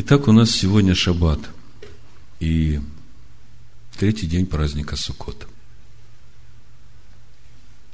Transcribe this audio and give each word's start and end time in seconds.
Итак, 0.00 0.28
у 0.28 0.32
нас 0.32 0.52
сегодня 0.52 0.94
шаббат 0.94 1.40
и 2.38 2.80
третий 3.98 4.28
день 4.28 4.46
праздника 4.46 4.94
Суккот. 4.94 5.48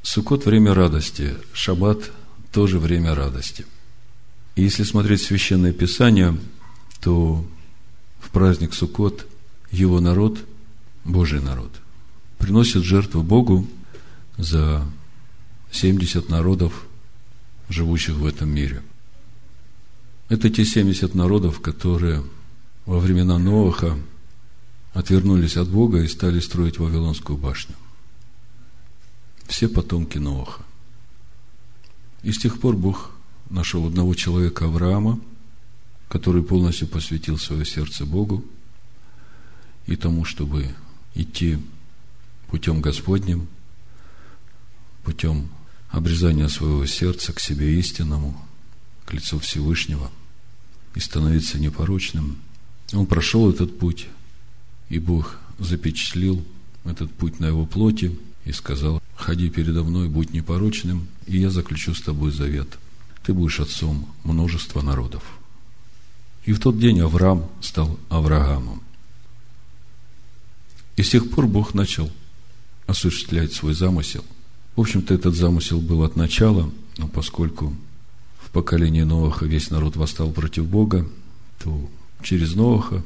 Суккот– 0.03 0.45
время 0.47 0.75
радости, 0.75 1.35
шаббат– 1.55 2.11
тоже 2.53 2.79
время 2.79 3.15
радости. 3.15 3.65
И 4.55 4.65
если 4.65 4.83
смотреть 4.83 5.23
Священное 5.23 5.73
Писание, 5.73 6.39
то 7.01 7.43
в 8.21 8.29
праздник 8.29 8.75
Суккот 8.75 9.27
его 9.71 9.99
народ, 9.99 10.39
Божий 11.05 11.41
народ, 11.41 11.73
приносит 12.37 12.85
жертву 12.85 13.23
Богу 13.23 13.67
за 14.37 14.87
70 15.73 16.29
народов, 16.29 16.85
живущих 17.71 18.17
в 18.17 18.27
этом 18.27 18.51
мире– 18.51 18.83
это 20.29 20.49
те 20.51 20.65
70 20.65 21.15
народов, 21.15 21.61
которые 21.61 22.23
во 22.87 22.99
времена 22.99 23.39
Ноаха 23.39 23.99
отвернулись 24.93 25.57
от 25.57 25.69
Бога 25.69 26.01
и 26.03 26.09
стали 26.09 26.41
строить 26.41 26.79
Вавилонскую 26.79 27.37
башню. 27.37 27.75
Все 29.47 29.69
потомки 29.69 30.19
Ноаха. 30.19 30.63
И 32.23 32.33
с 32.33 32.39
тех 32.39 32.59
пор 32.59 32.77
Бог 32.77 33.11
нашел 33.51 33.87
одного 33.87 34.15
человека 34.15 34.65
Авраама, 34.65 35.21
который 36.09 36.43
полностью 36.43 36.89
посвятил 36.89 37.39
свое 37.39 37.67
сердце 37.67 38.07
Богу 38.07 38.45
и 39.87 39.97
тому, 39.97 40.25
чтобы 40.25 40.75
идти 41.15 41.59
путем 42.49 42.81
Господним, 42.81 43.47
путем 45.03 45.49
обрезания 45.91 46.49
своего 46.49 46.87
сердца 46.87 47.35
к 47.35 47.41
себе 47.41 47.79
истинному– 47.79 48.41
к 49.05 49.13
лицу 49.13 49.39
Всевышнего 49.39 50.11
и 50.95 51.01
становиться 51.01 51.59
непорочным. 51.59 52.39
Он 52.93 53.07
прошел 53.07 53.51
этот 53.51 53.79
путь, 53.79 54.07
и 54.89 54.99
Бог 54.99 55.39
запечатлил 55.59 56.45
этот 56.85 57.13
путь 57.13 57.41
на 57.41 57.47
его 57.47 57.67
плоти 57.67 58.17
и 58.45 58.53
сказал, 58.53 59.03
ходи 59.17 59.49
передо 59.49 59.83
мной, 59.83 60.09
будь 60.09 60.33
непорочным, 60.33 61.09
и 61.27 61.39
я 61.39 61.51
заключу 61.51 61.95
с 61.95 62.03
тобой 62.03 62.31
завет. 62.31 62.79
Ты 63.23 63.33
будешь 63.33 63.61
отцом 63.61 64.09
множества 64.23 64.83
народов. 64.83 65.23
И 66.45 66.53
в 66.53 66.61
тот 66.61 66.79
день 66.79 67.01
Авраам 67.01 67.49
стал 67.61 67.99
Авраамом. 68.11 68.83
И 70.97 71.03
с 71.03 71.11
тех 71.11 71.31
пор 71.31 71.47
Бог 71.47 71.75
начал 71.75 72.11
осуществлять 72.87 73.53
свой 73.53 73.75
замысел. 73.75 74.25
В 74.77 74.81
общем-то, 74.81 75.15
этот 75.15 75.35
замысел 75.35 75.81
был 75.81 76.03
от 76.03 76.17
начала, 76.17 76.71
но 76.99 77.09
поскольку 77.09 77.75
поколении 78.55 79.03
Ноаха 79.03 79.45
весь 79.45 79.71
народ 79.71 79.97
восстал 79.97 80.31
против 80.31 80.65
Бога, 80.65 81.07
то 81.59 81.91
через 82.23 82.55
Ноаха, 82.55 83.03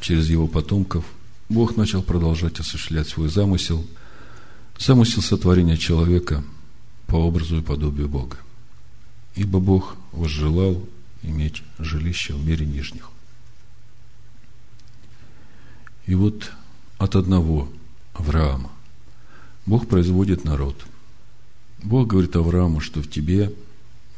через 0.00 0.28
его 0.30 0.48
потомков, 0.48 1.04
Бог 1.50 1.76
начал 1.76 2.02
продолжать 2.02 2.58
осуществлять 2.58 3.06
свой 3.06 3.28
замысел, 3.28 3.86
замысел 4.78 5.20
сотворения 5.20 5.76
человека 5.76 6.42
по 7.06 7.16
образу 7.16 7.58
и 7.58 7.62
подобию 7.62 8.08
Бога. 8.08 8.38
Ибо 9.36 9.60
Бог 9.60 9.96
возжелал 10.12 10.82
иметь 11.22 11.62
жилище 11.78 12.32
в 12.32 12.44
мире 12.44 12.64
нижних. 12.64 13.10
И 16.06 16.14
вот 16.14 16.52
от 16.96 17.16
одного 17.16 17.68
Авраама 18.14 18.70
Бог 19.66 19.88
производит 19.88 20.44
народ. 20.44 20.74
Бог 21.82 22.08
говорит 22.08 22.34
Аврааму, 22.34 22.80
что 22.80 23.02
в 23.02 23.10
тебе– 23.10 23.52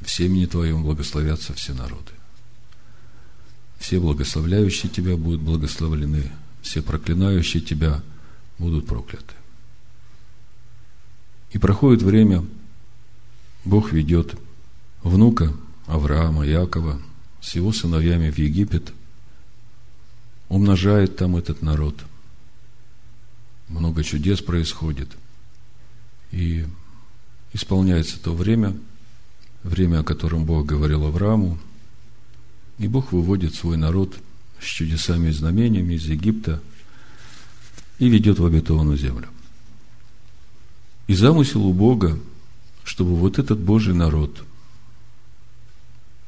в 0.04 0.10
семени 0.10 0.46
твоем 0.46 0.82
благословятся 0.82 1.54
все 1.54 1.72
народы. 1.74 2.12
Все 3.78 4.00
благословляющие 4.00 4.90
тебя 4.90 5.16
будут 5.16 5.40
благословлены, 5.40 6.30
все 6.62 6.82
проклинающие 6.82 7.62
тебя 7.62 8.02
будут 8.58 8.86
прокляты. 8.86 9.34
И 11.52 11.58
проходит 11.58 12.02
время, 12.02 12.44
Бог 13.64 13.92
ведет 13.92 14.34
внука 15.02 15.52
Авраама, 15.86 16.46
Якова 16.46 17.00
с 17.40 17.54
его 17.54 17.72
сыновьями 17.72 18.30
в 18.30 18.38
Египет, 18.38 18.92
умножает 20.48 21.16
там 21.16 21.36
этот 21.36 21.62
народ. 21.62 21.96
Много 23.68 24.04
чудес 24.04 24.40
происходит. 24.40 25.08
И 26.30 26.66
исполняется 27.52 28.20
то 28.20 28.34
время– 28.34 28.76
время, 29.62 30.00
о 30.00 30.04
котором 30.04 30.44
Бог 30.44 30.66
говорил 30.66 31.06
Аврааму, 31.06 31.58
и 32.78 32.88
Бог 32.88 33.12
выводит 33.12 33.54
свой 33.54 33.76
народ 33.76 34.18
с 34.60 34.64
чудесами 34.64 35.28
и 35.28 35.32
знамениями 35.32 35.94
из 35.94 36.06
Египта 36.06 36.60
и 37.98 38.08
ведет 38.08 38.38
в 38.38 38.46
обетованную 38.46 38.96
землю. 38.96 39.28
И 41.06 41.14
замысел 41.14 41.64
у 41.64 41.72
Бога, 41.72 42.18
чтобы 42.84 43.14
вот 43.16 43.38
этот 43.38 43.60
Божий 43.60 43.94
народ 43.94 44.44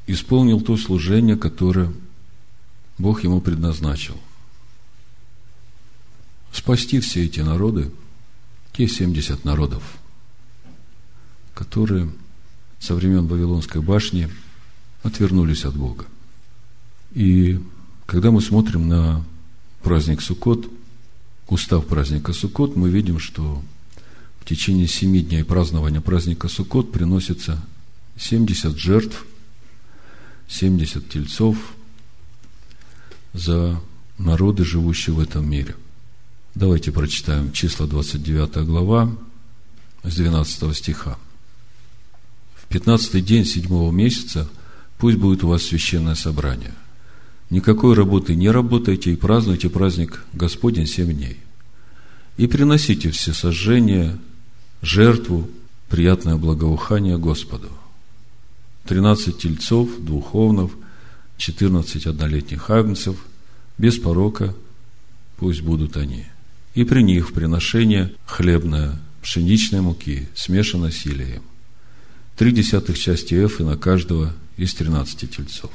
исполнил 0.07 0.61
то 0.61 0.77
служение, 0.77 1.37
которое 1.37 1.93
Бог 2.99 3.25
ему 3.25 3.41
предназначил. 3.41 4.17
Спасти 6.53 7.01
все 7.01 7.25
эти 7.25 7.41
народы, 7.41 7.91
те 8.73 8.87
70 8.87 9.45
народов, 9.45 9.83
которые– 11.55 12.11
со 12.85 12.95
времен 12.95 13.27
Вавилонской 13.27 13.81
башни 13.81 14.29
отвернулись 15.03 15.65
от 15.65 15.75
Бога. 15.75 16.05
И 17.15 17.59
когда 18.05 18.31
мы 18.31 18.43
смотрим 18.43 18.89
на 18.89 19.25
праздник 19.83 20.21
Суккот, 20.21 20.71
устав 21.49 21.87
праздника 21.87 22.35
Суккот, 22.35 22.77
мы 22.77 22.91
видим, 22.91 23.19
что 23.19 23.63
в 24.39 24.45
течение 24.45 24.87
семи 24.87 25.23
дней 25.23 25.45
празднования 25.45 26.03
праздника 26.03 26.49
Суккот 26.49 26.93
приносится 26.93 27.59
70 28.19 28.77
жертв, 28.77 29.25
70 30.49 31.09
тельцов 31.09 31.57
за 33.33 33.81
народы, 34.19 34.63
живущие 34.63 35.17
в 35.17 35.21
этом 35.21 35.49
мире. 35.49 35.75
Давайте 36.55 36.93
прочитаем 36.93 37.51
числа 37.51 37.87
29 37.87 38.67
глава 38.67 39.11
с 40.03 40.15
12 40.15 40.77
стиха. 40.77 41.17
15 42.75 43.25
день 43.25 43.45
седьмого 43.45 43.93
месяца 43.93 44.49
пусть 44.99 45.17
будет 45.17 45.45
у 45.45 45.49
вас 45.49 45.63
священное 45.63 46.17
собрание. 46.17 46.75
Никакой 47.49 47.95
работы 47.95 48.35
не 48.35 48.51
работайте 48.51 49.13
и 49.13 49.17
празднуйте 49.17 49.71
праздник 49.71 50.25
Господень 50.33 50.89
семь 50.89 51.15
дней. 51.15 51.39
И 52.37 52.49
приносите 52.49 53.13
все 53.13 53.33
сожжения, 53.33 54.19
жертву, 54.83 55.49
приятное 55.89 56.35
благоухание 56.35 57.17
Господу. 57.17 57.71
Тринадцать 58.89 59.39
тельцов, 59.39 59.89
двуховнов, 60.01 60.73
четырнадцать 61.37 62.07
однолетних 62.07 62.71
агнцев, 62.71 63.25
без 63.79 63.99
порока 63.99 64.53
пусть 65.37 65.61
будут 65.61 65.97
они. 65.97 66.25
И 66.75 66.83
при 66.83 67.03
них 67.03 67.35
приношение 67.35 68.13
хлебное, 68.27 68.99
пшеничной 69.23 69.81
муки, 69.81 70.29
смешанное 70.35 70.91
с 70.91 71.07
елеем 71.07 71.45
три 72.37 72.53
десятых 72.53 72.99
части 72.99 73.35
эфы 73.35 73.63
на 73.63 73.77
каждого 73.77 74.33
из 74.57 74.75
тринадцати 74.75 75.27
тельцов, 75.27 75.71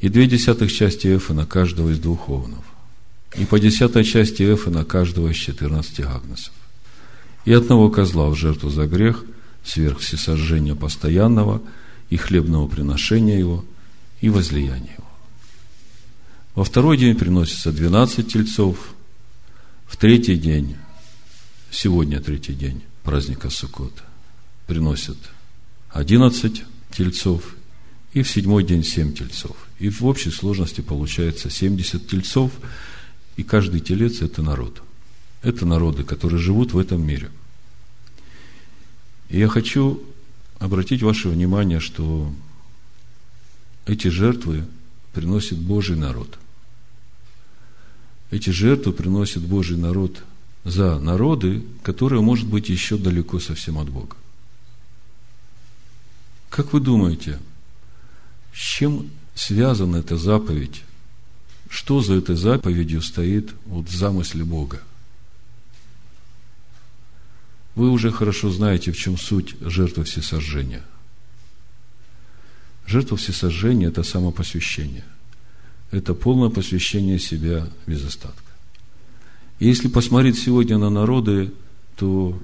и 0.00 0.08
две 0.08 0.26
десятых 0.26 0.72
части 0.72 1.16
эфы 1.16 1.32
на 1.32 1.46
каждого 1.46 1.90
из 1.90 1.98
двух 1.98 2.28
овнов, 2.28 2.64
и 3.36 3.44
по 3.44 3.58
десятой 3.58 4.04
части 4.04 4.42
эфы 4.42 4.70
на 4.70 4.84
каждого 4.84 5.28
из 5.28 5.36
четырнадцати 5.36 6.02
агнцев, 6.02 6.52
и 7.44 7.52
одного 7.52 7.90
козла 7.90 8.28
в 8.28 8.36
жертву 8.36 8.70
за 8.70 8.86
грех, 8.86 9.24
сверх 9.64 10.00
всесожжения 10.00 10.74
постоянного 10.74 11.62
и 12.10 12.16
хлебного 12.16 12.68
приношения 12.68 13.38
его, 13.38 13.64
и 14.20 14.28
возлияния 14.28 14.92
его. 14.92 15.08
Во 16.54 16.64
второй 16.64 16.98
день 16.98 17.16
приносится 17.16 17.72
двенадцать 17.72 18.32
тельцов, 18.32 18.94
в 19.86 19.96
третий 19.96 20.36
день, 20.36 20.76
сегодня 21.70 22.20
третий 22.20 22.54
день 22.54 22.82
праздника 23.02 23.50
Суккота, 23.50 24.04
приносят 24.66 25.18
11 25.90 26.64
тельцов, 26.90 27.54
и 28.12 28.22
в 28.22 28.30
седьмой 28.30 28.64
день 28.64 28.84
7 28.84 29.14
тельцов. 29.14 29.56
И 29.78 29.88
в 29.88 30.04
общей 30.04 30.30
сложности 30.30 30.80
получается 30.80 31.50
70 31.50 32.08
тельцов, 32.08 32.52
и 33.36 33.42
каждый 33.42 33.80
телец– 33.80 34.20
это 34.22 34.42
народ. 34.42 34.82
Это 35.42 35.66
народы, 35.66 36.04
которые 36.04 36.38
живут 36.38 36.72
в 36.72 36.78
этом 36.78 37.04
мире. 37.04 37.30
И 39.28 39.38
я 39.38 39.48
хочу 39.48 40.02
обратить 40.58 41.02
ваше 41.02 41.28
внимание, 41.28 41.80
что 41.80 42.32
эти 43.86 44.08
жертвы 44.08 44.64
приносит 45.12 45.58
Божий 45.58 45.96
народ. 45.96 46.38
Эти 48.30 48.50
жертвы 48.50 48.92
приносит 48.92 49.42
Божий 49.42 49.76
народ 49.76 50.22
за 50.64 50.98
народы, 50.98 51.62
которые, 51.82 52.22
может 52.22 52.48
быть, 52.48 52.68
еще 52.68 52.96
далеко 52.96 53.38
совсем 53.38 53.78
от 53.78 53.90
Бога. 53.90 54.16
Как 56.54 56.72
вы 56.72 56.78
думаете, 56.78 57.40
с 58.52 58.58
чем 58.58 59.10
связана 59.34 59.96
эта 59.96 60.16
заповедь? 60.16 60.84
Что 61.68 62.00
за 62.00 62.14
этой 62.14 62.36
заповедью 62.36 63.02
стоит 63.02 63.52
вот 63.66 63.88
в 63.88 63.96
замысле 63.96 64.44
Бога? 64.44 64.80
Вы 67.74 67.90
уже 67.90 68.12
хорошо 68.12 68.52
знаете, 68.52 68.92
в 68.92 68.96
чем 68.96 69.18
суть 69.18 69.56
жертвы 69.62 70.04
всесожжения. 70.04 70.84
Жертва 72.86 73.16
всесожжения– 73.16 73.88
это 73.88 74.04
самопосвящение. 74.04 75.04
Это 75.90 76.14
полное 76.14 76.50
посвящение 76.50 77.18
себя 77.18 77.68
без 77.88 78.04
остатка. 78.04 78.52
И 79.58 79.66
если 79.66 79.88
посмотреть 79.88 80.38
сегодня 80.38 80.78
на 80.78 80.88
народы, 80.88 81.52
то 81.96 82.40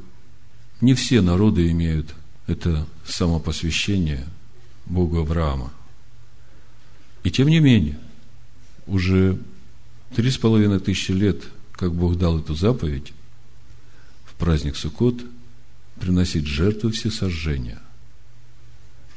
не 0.81 0.95
все 0.95 1.21
народы 1.21 1.71
имеют 1.71 2.13
это 2.47 2.87
самопосвящение 3.07 4.27
Богу 4.87 5.21
Авраама. 5.21 5.73
И 7.23 7.31
тем 7.31 7.49
не 7.49 7.61
менее, 7.61 7.99
уже 8.87 9.39
три 10.15 10.31
с 10.31 10.39
половиной 10.39 10.81
тысячи 10.81 11.13
лет, 11.13 11.43
как 11.73 11.95
Бог 11.95 12.17
дал 12.17 12.39
эту 12.39 12.55
заповедь, 12.55 13.13
в 14.25 14.35
праздник 14.35 14.77
Суккот 14.77 15.23
приносить 15.99 16.47
жертвы 16.47 16.91
всесожжения 16.93 17.81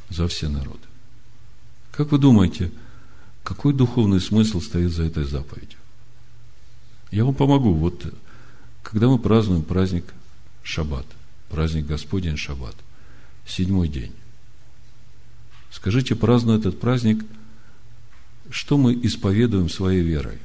за 0.09 0.27
все 0.27 0.49
народы. 0.49 0.85
Как 1.91 2.11
вы 2.11 2.17
думаете, 2.17 2.71
какой 3.43 3.73
духовный 3.73 4.19
смысл 4.19 4.61
стоит 4.61 4.91
за 4.91 5.03
этой 5.03 5.23
заповедью? 5.23 5.79
Я 7.11 7.25
вам 7.25 7.35
помогу. 7.35 7.73
Вот 7.73 8.13
когда 8.81 9.07
мы 9.07 9.19
празднуем 9.19 9.63
праздник 9.63 10.13
Шаббат, 10.63 11.05
праздник 11.49 11.85
Господень 11.85 12.37
Шаббат, 12.37 12.75
седьмой 13.45 13.87
день. 13.87 14.13
Скажите, 15.71 16.15
празднуя 16.15 16.59
этот 16.59 16.79
праздник, 16.79 17.25
что 18.49 18.77
мы 18.77 18.93
исповедуем 18.93 19.69
своей 19.69 20.01
верой? 20.01 20.37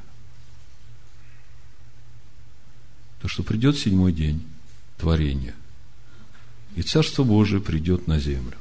То, 3.20 3.28
что 3.28 3.42
придет 3.42 3.76
седьмой 3.76 4.12
день 4.12 4.42
творения, 4.96 5.54
и 6.76 6.82
Царство 6.82 7.24
Божие 7.24 7.60
придет 7.60 8.06
на 8.06 8.18
землю, 8.18 8.56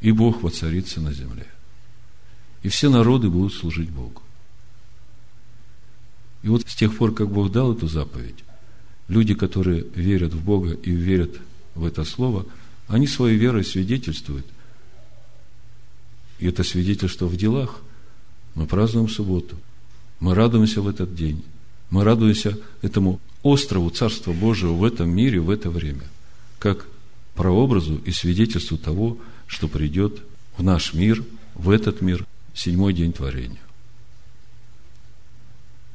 и 0.00 0.12
Бог 0.12 0.42
воцарится 0.42 1.00
на 1.00 1.12
земле, 1.12 1.46
и 2.62 2.68
все 2.68 2.90
народы 2.90 3.30
будут 3.30 3.54
служить 3.54 3.90
Богу. 3.90 4.22
И 6.42 6.48
вот 6.48 6.68
с 6.68 6.74
тех 6.74 6.96
пор, 6.96 7.14
как 7.14 7.30
Бог 7.30 7.50
дал 7.52 7.74
эту 7.74 7.88
заповедь, 7.88 8.44
люди, 9.08 9.34
которые 9.34 9.84
верят 9.94 10.32
в 10.32 10.42
Бога 10.42 10.72
и 10.72 10.90
верят 10.90 11.38
в 11.74 11.84
это 11.84 12.04
Слово, 12.04 12.46
они 12.90 13.06
своей 13.06 13.38
верой 13.38 13.64
свидетельствуют. 13.64 14.44
И 16.40 16.46
это 16.48 16.64
свидетельство 16.64 17.26
в 17.26 17.36
делах. 17.36 17.82
Мы 18.56 18.66
празднуем 18.66 19.08
субботу. 19.08 19.56
Мы 20.18 20.34
радуемся 20.34 20.82
в 20.82 20.88
этот 20.88 21.14
день. 21.14 21.44
Мы 21.90 22.02
радуемся 22.02 22.58
этому 22.82 23.20
острову 23.44 23.90
Царства 23.90 24.32
Божьего 24.32 24.72
в 24.72 24.82
этом 24.82 25.08
мире, 25.08 25.40
в 25.40 25.50
это 25.50 25.70
время. 25.70 26.02
Как 26.58 26.86
прообразу 27.36 27.96
и 28.04 28.10
свидетельству 28.10 28.76
того, 28.76 29.18
что 29.46 29.68
придет 29.68 30.20
в 30.56 30.64
наш 30.64 30.92
мир, 30.92 31.24
в 31.54 31.70
этот 31.70 32.00
мир, 32.00 32.26
седьмой 32.54 32.92
день 32.92 33.12
творения. 33.12 33.62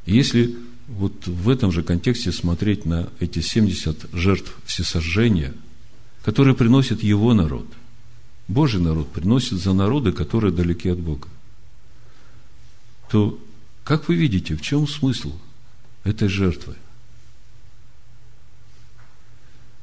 Если 0.05 0.55
вот 0.87 1.27
в 1.27 1.49
этом 1.49 1.73
же 1.73 1.83
контексте 1.83 2.31
смотреть 2.31 2.85
на 2.85 3.09
эти 3.19 3.41
70 3.41 4.13
жертв 4.13 4.55
всесожжения, 4.65 5.53
которые 6.25 6.55
приносит 6.55 7.03
его 7.03 7.35
народ, 7.35 7.67
Божий 8.47 8.81
народ 8.81 9.11
приносит 9.11 9.59
за 9.59 9.73
народы, 9.73 10.11
которые 10.11 10.51
далеки 10.51 10.89
от 10.89 10.99
Бога, 10.99 11.27
то 13.11 13.39
как 13.83 14.07
вы 14.07 14.15
видите, 14.15 14.55
в 14.55 14.61
чем 14.61 14.87
смысл 14.87 15.33
этой 16.03 16.27
жертвы? 16.27 16.75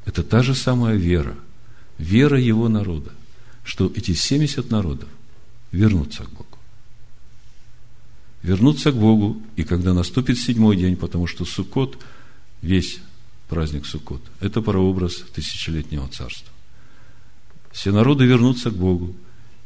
Это 0.04 0.24
та 0.24 0.42
же 0.42 0.56
самая 0.56 0.96
вера, 0.96 1.36
вера 1.96 2.40
его 2.40 2.68
народа, 2.68 3.12
что 3.62 3.92
эти 3.94 4.12
70 4.12 4.68
народов 4.68 5.08
вернутся 5.70 6.24
к 6.24 6.30
Богу. 6.30 6.58
Вернуться 8.42 8.90
к 8.90 8.96
Богу, 8.96 9.40
и 9.54 9.62
когда 9.62 9.94
наступит 9.94 10.40
седьмой 10.40 10.76
день, 10.76 10.96
потому 10.96 11.28
что 11.28 11.44
Суккот, 11.44 12.02
весь 12.62 12.98
праздник 13.52 13.84
Суккот, 13.84 14.22
это 14.40 14.62
прообраз 14.62 15.16
тысячелетнего 15.34 16.08
царства. 16.08 16.48
Все 17.70 17.92
народы 17.92 18.24
вернутся 18.24 18.70
к 18.70 18.74
Богу, 18.74 19.14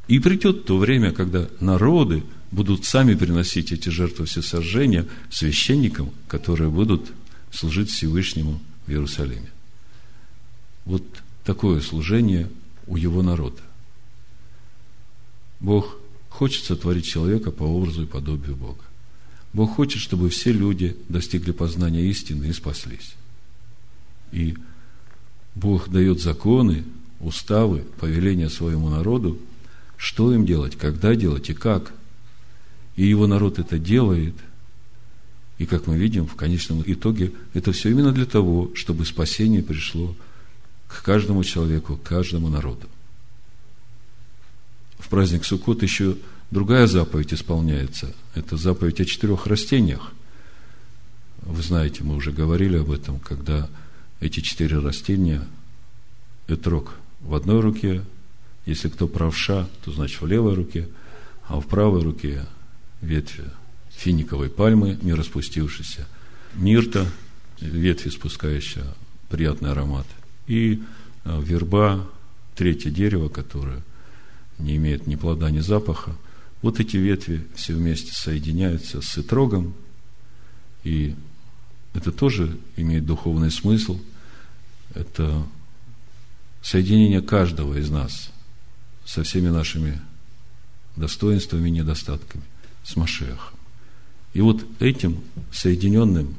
и 0.08 0.18
придет 0.18 0.64
то 0.64 0.76
время, 0.76 1.12
когда 1.12 1.48
народы 1.60 2.24
будут 2.50 2.84
сами 2.84 3.14
приносить 3.14 3.70
эти 3.70 3.88
жертвы 3.88 4.26
всесожжения 4.26 5.06
священникам, 5.30 6.10
которые 6.26 6.68
будут 6.68 7.12
служить 7.52 7.90
Всевышнему 7.90 8.60
в 8.86 8.90
Иерусалиме. 8.90 9.50
Вот 10.84 11.04
такое 11.44 11.80
служение 11.80 12.50
у 12.88 12.96
его 12.96 13.22
народа. 13.22 13.62
Бог 15.60 15.96
хочет 16.28 16.64
сотворить 16.64 17.06
человека 17.06 17.52
по 17.52 17.62
образу 17.62 18.02
и 18.02 18.06
подобию 18.06 18.56
Бога. 18.56 18.82
Бог 19.52 19.76
хочет, 19.76 20.02
чтобы 20.02 20.28
все 20.28 20.52
люди 20.52 20.96
достигли 21.08 21.52
познания 21.52 22.04
истины 22.10 22.46
и 22.46 22.52
спаслись. 22.52 23.14
И 24.36 24.56
Бог 25.54 25.88
дает 25.88 26.20
законы, 26.20 26.84
уставы, 27.20 27.84
повеления 27.98 28.50
своему 28.50 28.88
народу, 28.88 29.38
что 29.96 30.32
им 30.32 30.44
делать, 30.44 30.76
когда 30.76 31.14
делать 31.14 31.50
и 31.50 31.54
как. 31.54 31.92
И 32.96 33.06
его 33.06 33.26
народ 33.26 33.58
это 33.58 33.78
делает. 33.78 34.34
И 35.58 35.66
как 35.66 35.86
мы 35.86 35.96
видим, 35.96 36.26
в 36.26 36.34
конечном 36.34 36.82
итоге, 36.84 37.32
это 37.54 37.72
все 37.72 37.90
именно 37.90 38.12
для 38.12 38.26
того, 38.26 38.70
чтобы 38.74 39.06
спасение 39.06 39.62
пришло 39.62 40.14
к 40.86 41.02
каждому 41.02 41.42
человеку, 41.42 41.96
к 41.96 42.02
каждому 42.02 42.48
народу 42.48 42.88
в 45.06 45.08
праздник 45.08 45.44
Суккот 45.44 45.82
еще 45.82 46.16
другая 46.50 46.88
заповедь 46.88 47.32
исполняется. 47.32 48.12
Это 48.34 48.56
заповедь 48.56 49.00
о 49.00 49.04
четырех 49.04 49.46
растениях. 49.46 50.12
Вы 51.42 51.62
знаете, 51.62 52.02
мы 52.02 52.16
уже 52.16 52.32
говорили 52.32 52.76
об 52.76 52.90
этом, 52.90 53.20
когда 53.20 53.68
эти 54.20 54.40
четыре 54.40 54.78
растения, 54.78 55.46
этрог 56.48 56.94
в 57.20 57.34
одной 57.34 57.60
руке, 57.60 58.02
если 58.64 58.88
кто 58.88 59.08
правша, 59.08 59.68
то 59.84 59.92
значит 59.92 60.20
в 60.20 60.26
левой 60.26 60.54
руке, 60.54 60.88
а 61.46 61.60
в 61.60 61.66
правой 61.66 62.02
руке 62.02 62.44
ветви 63.00 63.44
финиковой 63.90 64.50
пальмы, 64.50 64.98
не 65.02 65.14
распустившейся, 65.14 66.06
мирта, 66.54 67.06
ветви, 67.60 68.10
спускающая 68.10 68.86
приятный 69.28 69.70
аромат, 69.70 70.06
и 70.46 70.82
а, 71.24 71.40
верба, 71.40 72.08
третье 72.54 72.90
дерево, 72.90 73.28
которое– 73.28 73.82
не 74.58 74.76
имеет 74.76 75.06
ни 75.06 75.16
плода, 75.16 75.50
ни 75.50 75.60
запаха. 75.60 76.16
Вот 76.62 76.80
эти 76.80 76.96
ветви 76.96 77.46
все 77.54 77.74
вместе 77.74 78.12
соединяются 78.12 79.02
с 79.02 79.18
итрогом, 79.18 79.74
и 80.84 81.14
это 81.96 82.12
тоже 82.12 82.58
имеет 82.76 83.06
духовный 83.06 83.50
смысл. 83.50 83.98
Это 84.94 85.46
соединение 86.62 87.22
каждого 87.22 87.78
из 87.78 87.90
нас 87.90 88.30
со 89.04 89.22
всеми 89.22 89.48
нашими 89.48 90.00
достоинствами 90.96 91.68
и 91.68 91.72
недостатками, 91.72 92.44
с 92.84 92.96
Машехом. 92.96 93.58
И 94.34 94.40
вот 94.40 94.64
этим 94.80 95.22
соединенным 95.52 96.34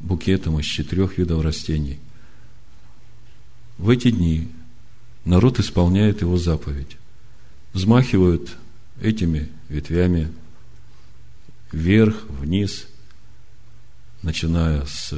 букетом 0.00 0.58
из 0.58 0.66
четырех 0.66 1.16
видов 1.18 1.42
растений 1.42 1.98
в 3.78 3.88
эти 3.88 4.10
дни 4.10 4.48
народ 5.24 5.58
исполняет 5.58 6.20
его 6.20 6.36
заповедь 6.36 6.96
взмахивают 7.72 8.56
этими 9.00 9.48
ветвями 9.68 10.30
вверх, 11.70 12.24
вниз, 12.28 12.86
начиная 14.22 14.84
с 14.86 15.14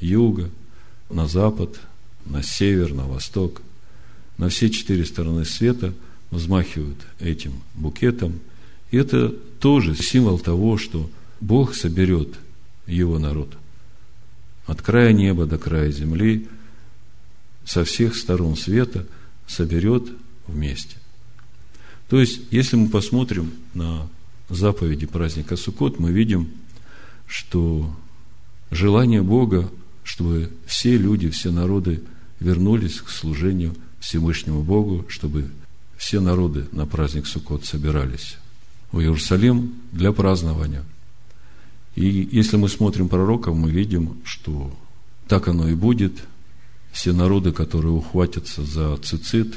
юга, 0.00 0.50
на 1.10 1.26
запад, 1.26 1.80
на 2.24 2.42
север, 2.42 2.94
на 2.94 3.06
восток, 3.06 3.62
на 4.38 4.48
все 4.48 4.70
четыре 4.70 5.04
стороны 5.04 5.44
света 5.44 5.92
взмахивают 6.30 6.98
этим 7.20 7.52
букетом. 7.74 8.40
И 8.90 8.96
это 8.96 9.28
тоже 9.60 9.94
символ 9.94 10.38
того, 10.38 10.78
что 10.78 11.10
Бог 11.40 11.74
соберет 11.74 12.34
его 12.86 13.18
народ 13.18 13.56
от 14.66 14.80
края 14.80 15.12
неба 15.12 15.46
до 15.46 15.58
края 15.58 15.90
земли, 15.90 16.48
со 17.64 17.84
всех 17.84 18.16
сторон 18.16 18.56
света 18.56 19.06
соберет 19.46 20.08
вместе. 20.46 20.96
То 22.08 22.20
есть, 22.20 22.40
если 22.50 22.76
мы 22.76 22.88
посмотрим 22.88 23.52
на 23.74 24.08
заповеди 24.48 25.06
праздника 25.06 25.56
Суккот, 25.56 25.98
мы 25.98 26.12
видим, 26.12 26.50
что 27.32 27.90
желание 28.70 29.22
Бога, 29.22 29.70
чтобы 30.04 30.50
все 30.66 30.98
люди, 30.98 31.30
все 31.30 31.50
народы 31.50 32.02
вернулись 32.40 33.00
к 33.00 33.08
служению 33.08 33.74
Всевышнему 34.00 34.62
Богу, 34.62 35.06
чтобы 35.08 35.50
все 35.96 36.20
народы 36.20 36.66
на 36.72 36.84
праздник 36.84 37.26
Суккот 37.26 37.64
собирались 37.64 38.36
в 38.90 39.00
Иерусалим 39.00 39.72
для 39.92 40.12
празднования. 40.12 40.84
И 41.94 42.28
если 42.30 42.58
мы 42.58 42.68
смотрим 42.68 43.08
пророков, 43.08 43.56
мы 43.56 43.70
видим, 43.70 44.18
что 44.24 44.70
так 45.26 45.48
оно 45.48 45.68
и 45.70 45.74
будет. 45.74 46.12
Все 46.92 47.14
народы, 47.14 47.52
которые 47.52 47.92
ухватятся 47.92 48.62
за 48.62 48.98
цицит, 48.98 49.54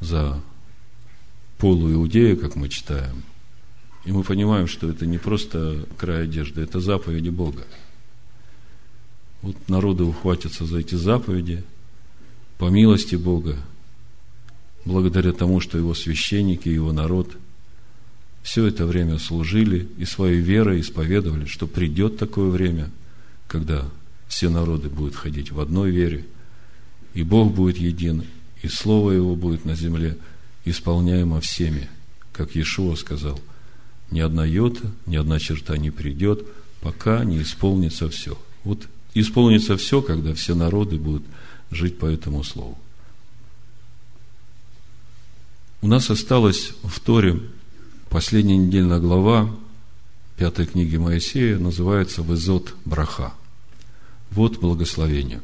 за 0.00 0.38
полу 1.56 1.90
Иудею, 1.90 2.36
как 2.38 2.54
мы 2.54 2.68
читаем, 2.68 3.22
и 4.04 4.12
мы 4.12 4.22
понимаем, 4.22 4.66
что 4.66 4.88
это 4.88 5.06
не 5.06 5.18
просто 5.18 5.86
край 5.96 6.24
одежды, 6.24 6.62
это 6.62 6.80
заповеди 6.80 7.28
Бога. 7.28 7.64
Вот 9.42 9.56
народы 9.68 10.04
ухватятся 10.04 10.66
за 10.66 10.78
эти 10.78 10.94
заповеди 10.94 11.62
по 12.58 12.66
милости 12.66 13.16
Бога, 13.16 13.56
благодаря 14.84 15.32
тому, 15.32 15.60
что 15.60 15.78
его 15.78 15.94
священники, 15.94 16.68
его 16.68 16.92
народ 16.92 17.36
все 18.42 18.66
это 18.66 18.86
время 18.86 19.18
служили 19.18 19.88
и 19.98 20.04
своей 20.04 20.40
верой 20.40 20.80
исповедовали, 20.80 21.44
что 21.44 21.66
придет 21.66 22.16
такое 22.16 22.50
время, 22.50 22.90
когда 23.46 23.84
все 24.26 24.48
народы 24.48 24.88
будут 24.88 25.14
ходить 25.14 25.52
в 25.52 25.60
одной 25.60 25.90
вере, 25.90 26.24
и 27.14 27.22
Бог 27.22 27.52
будет 27.52 27.78
един, 27.78 28.24
и 28.62 28.68
Слово 28.68 29.12
Его 29.12 29.36
будет 29.36 29.64
на 29.64 29.74
земле 29.74 30.16
исполняемо 30.64 31.40
всеми, 31.40 31.88
как 32.32 32.54
Иешуа 32.54 32.94
сказал, 32.94 33.40
ни 34.10 34.20
одна 34.20 34.44
йота, 34.46 34.90
ни 35.06 35.16
одна 35.16 35.38
черта 35.38 35.76
не 35.76 35.90
придет, 35.90 36.46
пока 36.80 37.24
не 37.24 37.42
исполнится 37.42 38.08
все. 38.08 38.38
Вот 38.64 38.88
исполнится 39.14 39.76
все, 39.76 40.00
когда 40.02 40.34
все 40.34 40.54
народы 40.54 40.96
будут 40.96 41.24
жить 41.70 41.98
по 41.98 42.06
этому 42.06 42.44
слову. 42.44 42.78
У 45.80 45.86
нас 45.86 46.10
осталась 46.10 46.72
в 46.82 46.98
Торе 47.00 47.40
последняя 48.10 48.56
недельная 48.56 48.98
глава 48.98 49.54
пятой 50.36 50.66
книги 50.66 50.96
Моисея, 50.96 51.58
называется 51.58 52.22
«Везот 52.22 52.74
Браха». 52.84 53.32
Вот 54.30 54.58
благословение. 54.58 55.40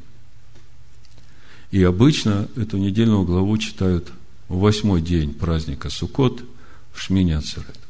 И 1.70 1.82
обычно 1.82 2.48
эту 2.56 2.78
недельную 2.78 3.24
главу 3.24 3.58
читают 3.58 4.12
в 4.48 4.58
восьмой 4.58 5.02
день 5.02 5.34
праздника 5.34 5.90
Суккот 5.90 6.44
в 6.92 7.00
Шмине 7.00 7.38
Ацерет. 7.38 7.83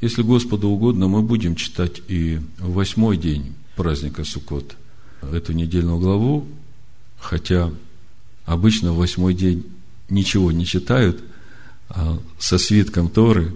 Если 0.00 0.22
Господу 0.22 0.68
угодно, 0.68 1.08
мы 1.08 1.22
будем 1.22 1.54
читать 1.56 2.00
и 2.08 2.40
восьмой 2.58 3.18
день 3.18 3.54
праздника 3.76 4.24
Суккот 4.24 4.76
эту 5.20 5.52
недельную 5.52 5.98
главу, 5.98 6.46
хотя 7.18 7.70
обычно 8.46 8.92
в 8.92 8.96
восьмой 8.96 9.34
день 9.34 9.66
ничего 10.08 10.52
не 10.52 10.64
читают, 10.64 11.22
а 11.90 12.18
со 12.38 12.56
свитком 12.56 13.10
Торы, 13.10 13.54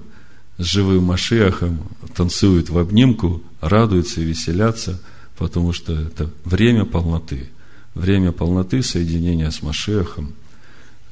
с 0.58 0.64
живым 0.64 1.04
Машиахом 1.04 1.80
танцуют 2.14 2.68
в 2.68 2.78
обнимку, 2.78 3.42
радуются 3.60 4.20
и 4.20 4.24
веселятся, 4.24 5.00
потому 5.38 5.72
что 5.72 5.94
это 5.94 6.30
время 6.44 6.84
полноты. 6.84 7.48
Время 7.94 8.32
полноты 8.32 8.82
соединения 8.82 9.50
с 9.50 9.62
Машиахом. 9.62 10.34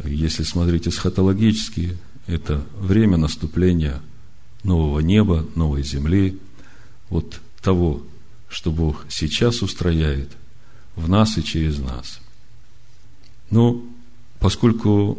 Если 0.04 0.42
смотреть 0.42 0.88
эсхатологически, 0.88 1.96
это 2.26 2.62
время 2.78 3.16
наступления 3.16 4.00
нового 4.62 5.00
неба, 5.00 5.46
новой 5.54 5.82
земли, 5.82 6.38
вот 7.08 7.40
того, 7.60 8.02
что 8.48 8.70
Бог 8.70 9.04
сейчас 9.08 9.62
устрояет 9.62 10.30
в 10.96 11.08
нас 11.08 11.38
и 11.38 11.44
через 11.44 11.78
нас. 11.78 12.20
Но 13.50 13.82
поскольку 14.40 15.18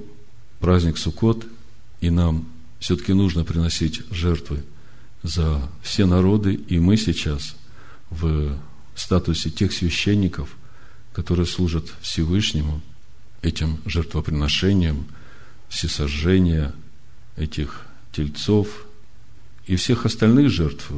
праздник 0.59 0.97
Суккот, 0.97 1.45
и 2.01 2.09
нам 2.09 2.45
все-таки 2.79 3.13
нужно 3.13 3.43
приносить 3.43 4.01
жертвы 4.11 4.63
за 5.23 5.69
все 5.81 6.05
народы, 6.05 6.53
и 6.53 6.79
мы 6.79 6.97
сейчас 6.97 7.55
в 8.09 8.57
статусе 8.95 9.49
тех 9.49 9.71
священников, 9.71 10.55
которые 11.13 11.45
служат 11.45 11.91
Всевышнему, 12.01 12.81
этим 13.41 13.79
жертвоприношением, 13.85 15.05
всесожжения 15.69 16.73
этих 17.35 17.85
тельцов 18.11 18.85
и 19.67 19.75
всех 19.75 20.05
остальных 20.05 20.49
жертв. 20.49 20.91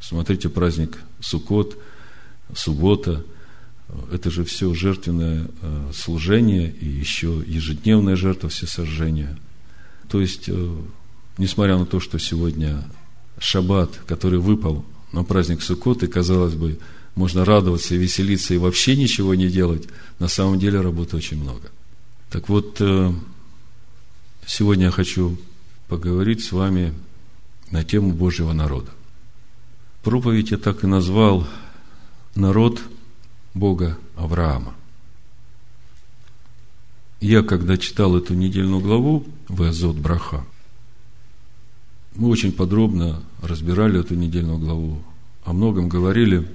Смотрите, 0.00 0.48
праздник 0.48 0.98
Суккот, 1.20 1.78
суббота– 2.54 3.24
это 4.12 4.30
же 4.30 4.44
все 4.44 4.72
жертвенное 4.74 5.46
э, 5.60 5.90
служение 5.94 6.70
и 6.70 6.86
еще 6.86 7.42
ежедневная 7.46 8.16
жертва 8.16 8.48
всесожжения. 8.48 9.38
То 10.08 10.20
есть, 10.20 10.48
э, 10.48 10.76
несмотря 11.38 11.78
на 11.78 11.86
то, 11.86 12.00
что 12.00 12.18
сегодня 12.18 12.84
шаббат, 13.38 14.00
который 14.06 14.38
выпал 14.38 14.84
на 15.12 15.22
праздник 15.22 15.62
Суккот, 15.62 16.02
и, 16.02 16.06
казалось 16.06 16.54
бы, 16.54 16.78
можно 17.14 17.44
радоваться 17.44 17.94
и 17.94 17.98
веселиться 17.98 18.54
и 18.54 18.58
вообще 18.58 18.96
ничего 18.96 19.34
не 19.34 19.48
делать, 19.48 19.86
на 20.18 20.28
самом 20.28 20.58
деле 20.58 20.80
работы 20.80 21.16
очень 21.16 21.40
много. 21.40 21.70
Так 22.30 22.48
вот, 22.48 22.76
э, 22.80 23.12
сегодня 24.46 24.86
я 24.86 24.90
хочу 24.90 25.38
поговорить 25.88 26.42
с 26.42 26.52
вами 26.52 26.94
на 27.70 27.84
тему 27.84 28.12
Божьего 28.12 28.52
народа. 28.52 28.90
Проповедь 30.02 30.50
я 30.50 30.58
так 30.58 30.84
и 30.84 30.86
назвал 30.86 31.46
«Народ– 32.34 32.82
Бога 33.54 33.96
Авраама. 34.16 34.74
Я, 37.20 37.42
когда 37.42 37.78
читал 37.78 38.16
эту 38.16 38.34
недельную 38.34 38.80
главу 38.80 39.24
в 39.48 39.62
Азот 39.62 39.96
Браха, 39.96 40.44
мы 42.14 42.28
очень 42.28 42.52
подробно 42.52 43.22
разбирали 43.40 44.00
эту 44.00 44.14
недельную 44.14 44.58
главу, 44.58 45.02
о 45.44 45.52
многом 45.52 45.88
говорили. 45.88 46.48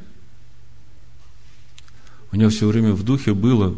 У 2.31 2.35
меня 2.35 2.49
все 2.49 2.67
время 2.67 2.93
в 2.93 3.03
духе 3.03 3.33
было, 3.33 3.75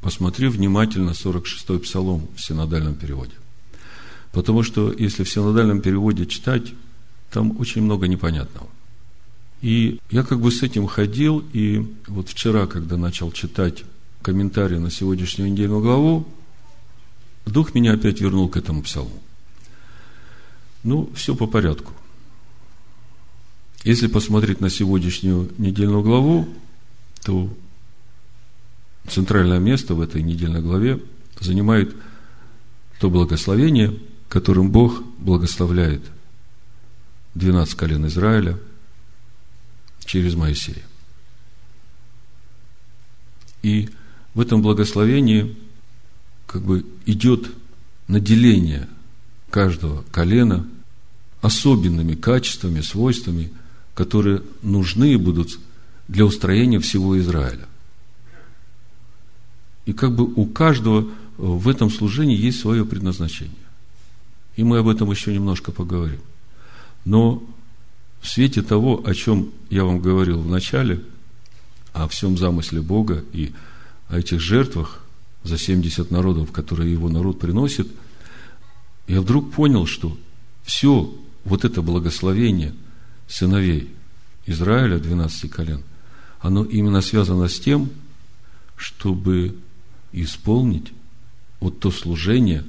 посмотри 0.00 0.48
внимательно 0.48 1.10
46-й 1.10 1.80
псалом 1.80 2.28
в 2.34 2.40
синодальном 2.40 2.94
переводе. 2.94 3.34
Потому 4.34 4.64
что 4.64 4.92
если 4.92 5.22
в 5.22 5.30
синодальном 5.30 5.80
переводе 5.80 6.26
читать, 6.26 6.74
там 7.30 7.58
очень 7.60 7.82
много 7.82 8.08
непонятного. 8.08 8.68
И 9.62 10.00
я 10.10 10.24
как 10.24 10.40
бы 10.40 10.50
с 10.50 10.62
этим 10.62 10.86
ходил, 10.88 11.42
и 11.52 11.86
вот 12.08 12.28
вчера, 12.28 12.66
когда 12.66 12.96
начал 12.96 13.30
читать 13.30 13.84
комментарии 14.22 14.76
на 14.76 14.90
сегодняшнюю 14.90 15.52
недельную 15.52 15.80
главу, 15.80 16.26
Дух 17.46 17.74
меня 17.74 17.92
опять 17.92 18.20
вернул 18.20 18.48
к 18.48 18.56
этому 18.56 18.82
псалму. 18.82 19.22
Ну, 20.82 21.10
все 21.14 21.36
по 21.36 21.46
порядку. 21.46 21.92
Если 23.84 24.06
посмотреть 24.06 24.60
на 24.60 24.70
сегодняшнюю 24.70 25.50
недельную 25.58 26.02
главу, 26.02 26.48
то 27.22 27.54
центральное 29.08 29.58
место 29.58 29.94
в 29.94 30.00
этой 30.00 30.22
недельной 30.22 30.62
главе 30.62 31.00
занимает 31.38 31.94
то 32.98 33.10
благословение, 33.10 33.94
которым 34.34 34.70
Бог 34.70 35.00
благословляет 35.18 36.02
12 37.34 37.74
колен 37.76 38.06
Израиля– 38.06 38.58
через 40.04 40.34
Моисея. 40.34 40.82
И 43.62 43.88
в 44.34 44.40
этом 44.40 44.60
благословении 44.60 45.56
как 46.46 46.62
бы 46.62 46.84
идет 47.06 47.48
наделение 48.08 48.88
каждого 49.50 50.02
колена 50.10 50.66
особенными 51.40 52.16
качествами, 52.16 52.80
свойствами, 52.80 53.52
которые 53.94 54.42
нужны 54.62 55.16
будут 55.16 55.60
для 56.08 56.24
устроения 56.24 56.80
всего 56.80 57.16
Израиля. 57.20 57.68
И 59.86 59.92
как 59.92 60.16
бы 60.16 60.24
у 60.24 60.44
каждого 60.46 61.08
в 61.36 61.68
этом 61.68 61.88
служении 61.88 62.36
есть 62.36 62.60
свое 62.60 62.84
предназначение. 62.84 63.63
И 64.56 64.64
мы 64.64 64.78
об 64.78 64.88
этом 64.88 65.10
еще 65.10 65.32
немножко 65.32 65.72
поговорим. 65.72 66.20
Но 67.04 67.42
в 68.20 68.28
свете 68.28 68.62
того, 68.62 69.02
о 69.04 69.14
чем 69.14 69.50
я 69.68 69.84
вам 69.84 70.00
говорил 70.00 70.40
в 70.40 70.48
начале, 70.48 71.02
о 71.92 72.08
всем 72.08 72.38
замысле 72.38 72.80
Бога 72.80 73.24
и 73.32 73.52
о 74.08 74.18
этих 74.18 74.40
жертвах 74.40 75.04
за 75.42 75.58
70 75.58 76.10
народов, 76.10 76.50
которые 76.52 76.92
его 76.92 77.08
народ 77.08 77.38
приносит, 77.38 77.88
я 79.06 79.20
вдруг 79.20 79.52
понял, 79.52 79.86
что 79.86 80.16
все 80.62 81.14
вот 81.44 81.64
это 81.64 81.82
благословение 81.82 82.74
сыновей 83.28 83.90
Израиля, 84.46 84.98
12 84.98 85.50
колен, 85.50 85.82
оно 86.40 86.64
именно 86.64 87.00
связано 87.00 87.48
с 87.48 87.60
тем, 87.60 87.90
чтобы 88.76 89.56
исполнить 90.12 90.92
вот 91.60 91.80
то 91.80 91.90
служение, 91.90 92.64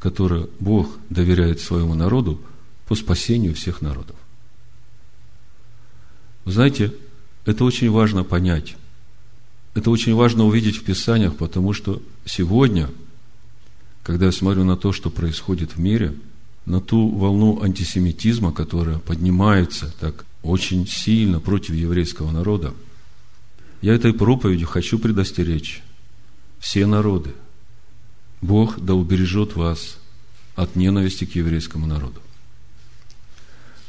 которое 0.00 0.48
Бог 0.58 0.88
доверяет 1.10 1.60
своему 1.60 1.94
народу 1.94 2.40
по 2.88 2.96
спасению 2.96 3.54
всех 3.54 3.82
народов. 3.82 4.16
Знаете, 6.46 6.92
это 7.44 7.64
очень 7.64 7.90
важно 7.90 8.24
понять. 8.24 8.76
Это 9.74 9.90
очень 9.90 10.14
важно 10.14 10.44
увидеть 10.44 10.78
в 10.78 10.84
Писаниях, 10.84 11.36
потому 11.36 11.72
что 11.74 12.02
сегодня, 12.24 12.90
когда 14.02 14.26
я 14.26 14.32
смотрю 14.32 14.64
на 14.64 14.76
то, 14.76 14.92
что 14.92 15.10
происходит 15.10 15.76
в 15.76 15.78
мире, 15.78 16.14
на 16.66 16.80
ту 16.80 17.08
волну 17.08 17.62
антисемитизма, 17.62 18.52
которая 18.52 18.98
поднимается 18.98 19.94
так 20.00 20.24
очень 20.42 20.86
сильно 20.86 21.40
против 21.40 21.74
еврейского 21.74 22.30
народа, 22.32 22.74
я 23.82 23.94
этой 23.94 24.12
проповедью 24.12 24.66
хочу 24.66 24.98
предостеречь 24.98 25.82
все 26.58 26.86
народы. 26.86 27.30
Бог 28.40 28.80
да 28.80 28.94
убережет 28.94 29.56
вас 29.56 29.98
от 30.54 30.76
ненависти 30.76 31.24
к 31.24 31.34
еврейскому 31.34 31.86
народу. 31.86 32.20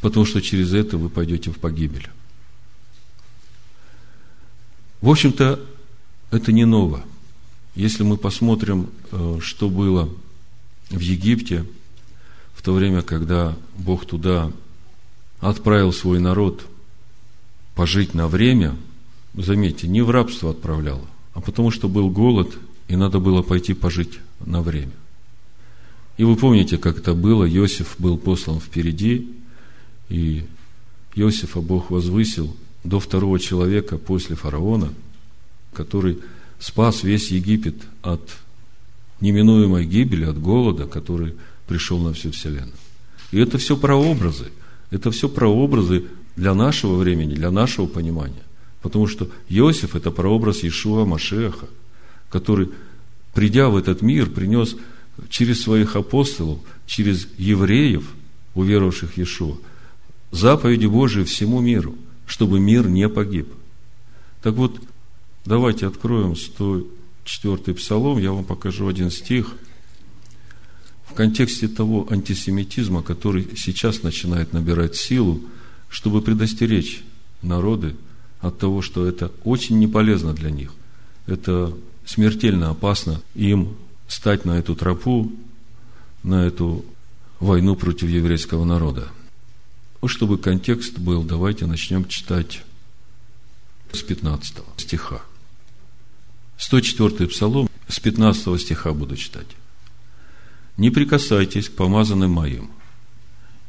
Потому 0.02 0.26
что 0.26 0.42
через 0.42 0.74
это 0.74 0.98
вы 0.98 1.10
пойдете 1.10 1.52
в 1.52 1.60
погибель. 1.60 2.10
В 5.02 5.10
общем-то, 5.10 5.60
это 6.32 6.52
не 6.52 6.66
ново. 6.66 7.04
Если 7.76 8.04
мы 8.04 8.18
посмотрим, 8.18 8.90
э, 9.12 9.40
что 9.42 9.70
было 9.70 10.10
в 10.90 11.00
Египте 11.00 11.66
в 12.54 12.62
то 12.62 12.74
время, 12.74 13.02
когда 13.02 13.56
Бог 13.78 14.06
туда 14.06 14.52
отправил 15.40 15.94
свой 15.94 16.20
народ 16.20 16.66
пожить 17.76 18.14
на 18.14 18.28
время, 18.28 18.76
заметьте, 19.34 19.88
не 19.88 20.02
в 20.02 20.10
рабство 20.10 20.52
отправлял, 20.52 21.02
а 21.34 21.42
потому 21.42 21.72
что 21.72 21.88
был 21.88 22.10
голод, 22.10 22.58
и 22.88 22.96
надо 22.96 23.20
было 23.20 23.42
пойти 23.42 23.74
пожить 23.74 24.20
на 24.46 24.62
время. 24.62 24.94
И 26.18 26.24
вы 26.24 26.36
помните, 26.36 26.78
как 26.78 27.00
это 27.00 27.14
было, 27.14 27.50
Иосиф 27.50 27.96
был 27.98 28.18
послан 28.18 28.60
впереди, 28.60 29.30
и 30.10 30.46
Иосифа 31.16 31.62
Бог 31.62 31.90
возвысил 31.90 32.56
до 32.84 33.00
второго 33.00 33.40
человека 33.40 33.98
после 33.98 34.36
фараона, 34.36 34.94
который 35.74 36.20
спас 36.60 37.04
весь 37.04 37.32
Египет 37.32 37.76
от 38.02 38.22
неминуемой 39.20 39.86
гибели, 39.86 40.26
от 40.26 40.40
голода, 40.40 40.86
который 40.86 41.36
пришел 41.68 42.00
на 42.00 42.14
всю 42.14 42.32
вселенную. 42.32 42.74
И 43.32 43.40
это 43.40 43.58
все 43.58 43.78
прообразы. 43.78 44.52
Это 44.90 45.10
все 45.12 45.30
прообразы 45.30 46.06
для 46.36 46.54
нашего 46.54 46.98
времени, 46.98 47.34
для 47.34 47.52
нашего 47.52 47.86
понимания. 47.86 48.44
Потому 48.82 49.08
что 49.08 49.30
Иосиф– 49.48 49.96
это 49.98 50.12
прообраз 50.12 50.64
Иешуа 50.64 51.06
Машеха, 51.06 51.68
который, 52.30 52.70
придя 53.34 53.70
в 53.70 53.76
этот 53.76 54.02
мир, 54.02 54.30
принес 54.30 54.76
через 55.30 55.62
своих 55.62 55.96
апостолов, 55.96 56.60
через 56.86 57.28
евреев, 57.38 58.10
уверовавших 58.56 59.14
в 59.14 59.18
Иешуа, 59.18 59.58
заповеди 60.32 60.86
Божии 60.86 61.24
всему 61.24 61.62
миру, 61.62 61.96
чтобы 62.26 62.60
мир 62.60 62.88
не 62.88 63.08
погиб. 63.10 63.48
Так 64.42 64.56
вот, 64.56 64.80
давайте 65.46 65.88
откроем 65.88 66.36
104 66.36 67.76
псалом, 67.76 68.20
я 68.20 68.32
вам 68.32 68.44
покажу 68.44 68.88
один 68.88 69.12
стих 69.12 69.56
в 71.08 71.14
контексте 71.14 71.68
того 71.68 72.08
антисемитизма, 72.10 73.04
который 73.04 73.48
сейчас 73.58 74.02
начинает 74.02 74.54
набирать 74.54 74.96
силу, 74.96 75.42
чтобы 75.90 76.22
предостеречь 76.22 77.04
народы 77.42 77.96
от 78.40 78.58
того, 78.58 78.82
что 78.82 79.06
это 79.06 79.32
очень 79.44 79.78
не 79.78 79.88
полезно 79.88 80.34
для 80.34 80.50
них. 80.50 80.72
Это 81.28 81.74
смертельно 82.06 82.70
опасно 82.72 83.22
им 83.36 83.76
стать 84.08 84.46
на 84.46 84.58
эту 84.58 84.76
тропу, 84.76 85.32
на 86.24 86.46
эту 86.46 86.86
войну 87.40 87.76
против 87.76 88.10
еврейского 88.10 88.66
народа. 88.66 89.08
Чтобы 90.06 90.38
контекст 90.38 90.98
был, 90.98 91.24
давайте 91.24 91.66
начнем 91.66 92.08
читать 92.08 92.64
с 93.92 94.02
15 94.02 94.58
стиха. 94.78 95.22
104 96.58 97.28
псалом, 97.28 97.70
с 97.88 98.00
15 98.00 98.60
стиха 98.62 98.94
буду 98.94 99.16
читать. 99.18 99.48
«Не 100.78 100.90
прикасайтесь 100.90 101.70
к 101.70 101.76
помазанным 101.76 102.32
моим, 102.32 102.72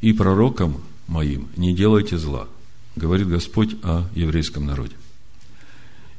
и 0.01 0.13
пророкам 0.13 0.81
моим 1.07 1.49
не 1.55 1.73
делайте 1.73 2.17
зла, 2.17 2.47
говорит 2.95 3.27
Господь 3.27 3.75
о 3.83 4.07
еврейском 4.15 4.65
народе. 4.65 4.95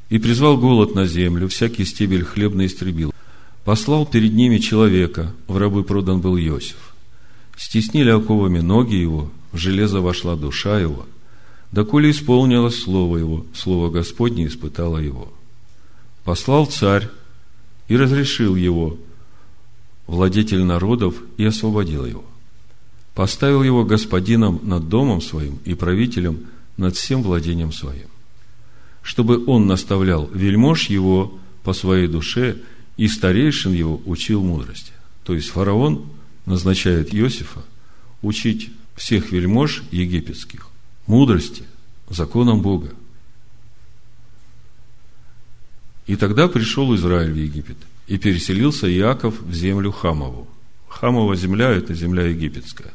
И 0.08 0.18
призвал 0.18 0.58
голод 0.58 0.94
на 0.94 1.06
землю, 1.06 1.48
всякий 1.48 1.84
стебель 1.84 2.24
хлебный 2.24 2.66
истребил. 2.66 3.12
Послал 3.64 4.04
перед 4.04 4.34
ними 4.34 4.58
человека, 4.58 5.32
в 5.48 5.56
рабы 5.56 5.84
продан 5.84 6.20
был 6.20 6.36
Иосиф. 6.36 6.94
Стеснили 7.56 8.10
оковами 8.10 8.60
ноги 8.60 8.96
его, 8.96 9.30
в 9.52 9.56
железо 9.56 10.00
вошла 10.00 10.36
душа 10.36 10.78
его, 10.78 11.06
доколе 11.72 12.10
исполнилось 12.10 12.82
слово 12.82 13.18
его, 13.18 13.46
слово 13.54 13.90
Господне 13.90 14.46
испытало 14.46 14.98
его. 14.98 15.32
Послал 16.24 16.66
царь 16.66 17.08
и 17.88 17.96
разрешил 17.96 18.56
его, 18.56 18.98
владетель 20.06 20.64
народов, 20.64 21.14
и 21.36 21.44
освободил 21.44 22.04
его. 22.04 22.24
Поставил 23.14 23.62
его 23.62 23.84
господином 23.84 24.60
над 24.62 24.88
домом 24.88 25.20
своим 25.20 25.58
и 25.64 25.74
правителем 25.74 26.46
над 26.76 26.96
всем 26.96 27.22
владением 27.22 27.72
своим, 27.72 28.08
чтобы 29.04 29.44
он 29.46 29.66
наставлял 29.66 30.28
вельмож 30.32 30.88
его 30.88 31.38
по 31.62 31.74
своей 31.74 32.08
душе 32.08 32.56
и 32.96 33.06
старейшин 33.06 33.72
его 33.72 34.00
учил 34.06 34.42
мудрости. 34.42 34.92
То 35.24 35.34
есть 35.34 35.50
фараон 35.50 36.06
назначает 36.46 37.14
Иосифа 37.14 37.62
учить 38.22 38.70
всех 38.96 39.30
вельмож 39.30 39.82
египетских, 39.90 40.68
мудрости, 41.06 41.64
законам 42.08 42.62
Бога. 42.62 42.92
И 46.06 46.16
тогда 46.16 46.48
пришел 46.48 46.94
Израиль 46.94 47.32
в 47.32 47.36
Египет, 47.36 47.76
и 48.06 48.16
переселился 48.16 48.90
Иаков 48.90 49.40
в 49.40 49.52
землю 49.52 49.92
Хамову. 49.92 50.48
Хамова 50.88 51.36
земля– 51.36 51.70
это 51.72 51.92
земля 51.92 52.26
египетская. 52.26 52.92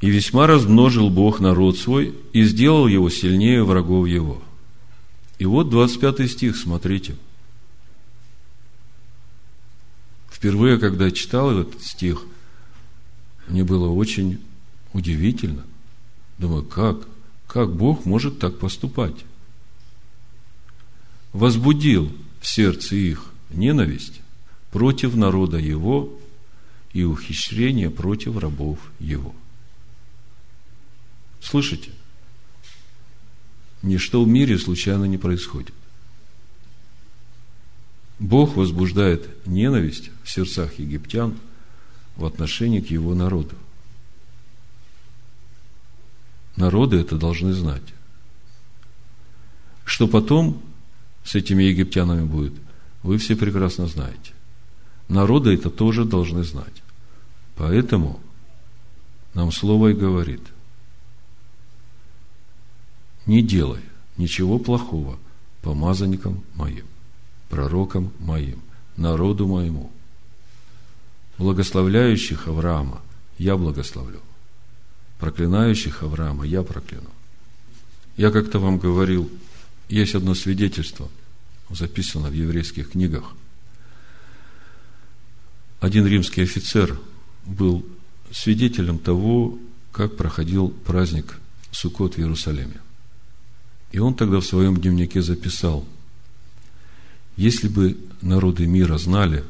И 0.00 0.08
весьма 0.10 0.46
размножил 0.46 1.10
Бог 1.10 1.40
народ 1.40 1.76
свой, 1.76 2.14
и 2.32 2.44
сделал 2.44 2.86
его 2.86 3.10
сильнее 3.10 3.62
врагов 3.64 4.06
его. 4.06 4.42
И 5.42 5.44
вот 5.44 5.70
25 5.70 6.30
стих, 6.30 6.56
смотрите. 6.56 7.16
Впервые, 10.30 10.78
когда 10.78 11.10
читал 11.10 11.50
этот 11.50 11.82
стих, 11.82 12.22
мне 13.48 13.64
было 13.64 13.88
очень 13.88 14.38
Удивительно. 14.92 15.64
Думаю, 16.38 16.62
как? 16.62 17.08
Как 17.48 17.74
Бог 17.74 18.04
может 18.04 18.38
так 18.38 18.60
поступать? 18.60 19.24
Возбудил 21.32 22.12
в 22.40 22.46
сердце 22.46 22.94
их 22.94 23.32
ненависть 23.50 24.20
против 24.70 25.16
народа 25.16 25.58
его 25.58 26.16
и 26.92 27.02
ухищрение 27.02 27.90
против 27.90 28.36
рабов 28.36 28.78
его. 29.00 29.34
Слышите? 31.40 31.90
Ничто 33.82 34.22
в 34.22 34.28
мире 34.28 34.58
случайно 34.58 35.04
не 35.04 35.18
происходит. 35.18 35.74
Бог 38.18 38.56
возбуждает 38.56 39.28
ненависть 39.46 40.10
в 40.22 40.30
сердцах 40.30 40.78
египтян 40.78 41.34
в 42.16 42.24
отношении 42.24 42.80
к 42.80 42.90
его 42.90 43.14
народу. 43.14 43.56
Народы 46.56 46.98
это 46.98 47.16
должны 47.16 47.52
знать. 47.52 47.82
Что 49.84 50.06
потом 50.06 50.62
с 51.24 51.34
этими 51.34 51.64
египтянами 51.64 52.24
будет, 52.24 52.52
вы 53.02 53.18
все 53.18 53.34
прекрасно 53.34 53.88
знаете. 53.88 54.32
Народы 55.08 55.54
это 55.54 55.70
тоже 55.70 56.04
должны 56.04 56.44
знать. 56.44 56.82
Поэтому 57.56 58.20
нам 59.34 59.50
Слово 59.50 59.88
и 59.88 59.94
говорит, 59.94 60.42
не 63.26 63.42
делай 63.42 63.80
ничего 64.16 64.58
плохого 64.58 65.18
помазанникам 65.62 66.42
моим, 66.54 66.86
пророкам 67.48 68.12
моим, 68.18 68.60
народу 68.96 69.46
моему. 69.46 69.90
Благословляющих 71.38 72.48
Авраама 72.48 73.00
я 73.38 73.56
благословлю 73.56 74.20
проклинающих 75.22 76.02
Авраама 76.02 76.44
я 76.44 76.64
прокляну. 76.64 77.08
Я 78.16 78.32
как-то 78.32 78.58
вам 78.58 78.78
говорил, 78.78 79.30
есть 79.88 80.16
одно 80.16 80.34
свидетельство, 80.34 81.08
записано 81.70 82.28
в 82.28 82.32
еврейских 82.32 82.90
книгах. 82.90 83.32
Один 85.78 86.04
римский 86.08 86.42
офицер 86.42 86.98
был 87.46 87.86
свидетелем 88.32 88.98
того, 88.98 89.60
как 89.92 90.16
проходил 90.16 90.70
праздник 90.70 91.38
Суккот 91.70 92.16
в 92.16 92.18
Иерусалиме. 92.18 92.80
И 93.92 93.98
он 93.98 94.14
тогда 94.14 94.40
в 94.40 94.46
своем 94.46 94.76
дневнике 94.76 95.22
записал, 95.22 95.86
если 97.36 97.68
бы 97.68 97.96
народы 98.20 98.66
мира 98.66 98.98
знали, 98.98 99.44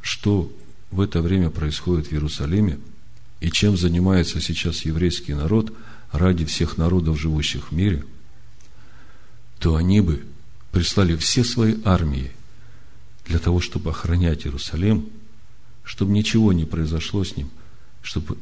что 0.00 0.50
в 0.90 1.00
это 1.00 1.22
время 1.22 1.50
происходит 1.50 2.08
в 2.08 2.12
Иерусалиме– 2.12 2.78
и 3.44 3.50
чем 3.50 3.76
занимается 3.76 4.40
сейчас 4.40 4.86
еврейский 4.86 5.34
народ 5.34 5.70
ради 6.12 6.46
всех 6.46 6.78
народов, 6.78 7.20
живущих 7.20 7.70
в 7.70 7.74
мире, 7.74 8.02
то 9.58 9.76
они 9.76 10.00
бы 10.00 10.24
прислали 10.72 11.14
все 11.14 11.44
свои 11.44 11.76
армии 11.84 12.30
для 13.26 13.38
того, 13.38 13.60
чтобы 13.60 13.90
охранять 13.90 14.46
Иерусалим, 14.46 15.10
чтобы 15.82 16.12
ничего 16.12 16.54
не 16.54 16.64
произошло 16.64 17.22
с 17.22 17.36
ним, 17.36 17.50
чтобы 18.00 18.38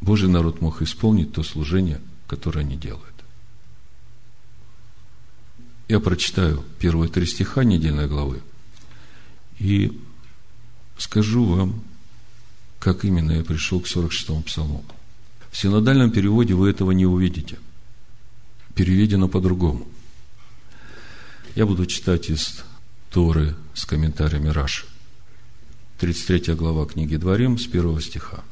Божий 0.00 0.28
народ 0.28 0.60
мог 0.60 0.82
исполнить 0.82 1.32
то 1.32 1.42
служение, 1.42 2.00
которое 2.28 2.60
они 2.60 2.76
делают. 2.76 3.11
Я 5.88 6.00
прочитаю 6.00 6.64
первые 6.78 7.10
три 7.10 7.26
стиха 7.26 7.64
недельной 7.64 8.06
главы 8.06 8.40
и 9.58 10.00
скажу 10.96 11.44
вам, 11.44 11.82
как 12.78 13.04
именно 13.04 13.32
я 13.32 13.44
пришел 13.44 13.80
к 13.80 13.86
46-му 13.86 14.42
псалму. 14.42 14.84
В 15.50 15.56
синодальном 15.56 16.10
переводе 16.10 16.54
вы 16.54 16.70
этого 16.70 16.92
не 16.92 17.06
увидите. 17.06 17.58
Переведено 18.74 19.28
по-другому. 19.28 19.86
Я 21.54 21.66
буду 21.66 21.84
читать 21.86 22.30
из 22.30 22.64
Торы 23.10 23.54
с 23.74 23.84
комментариями 23.84 24.48
Раши. 24.48 24.86
33 25.98 26.54
глава 26.54 26.86
книги 26.86 27.16
Дворим 27.16 27.58
с 27.58 27.66
первого 27.66 28.00
стиха. 28.00 28.42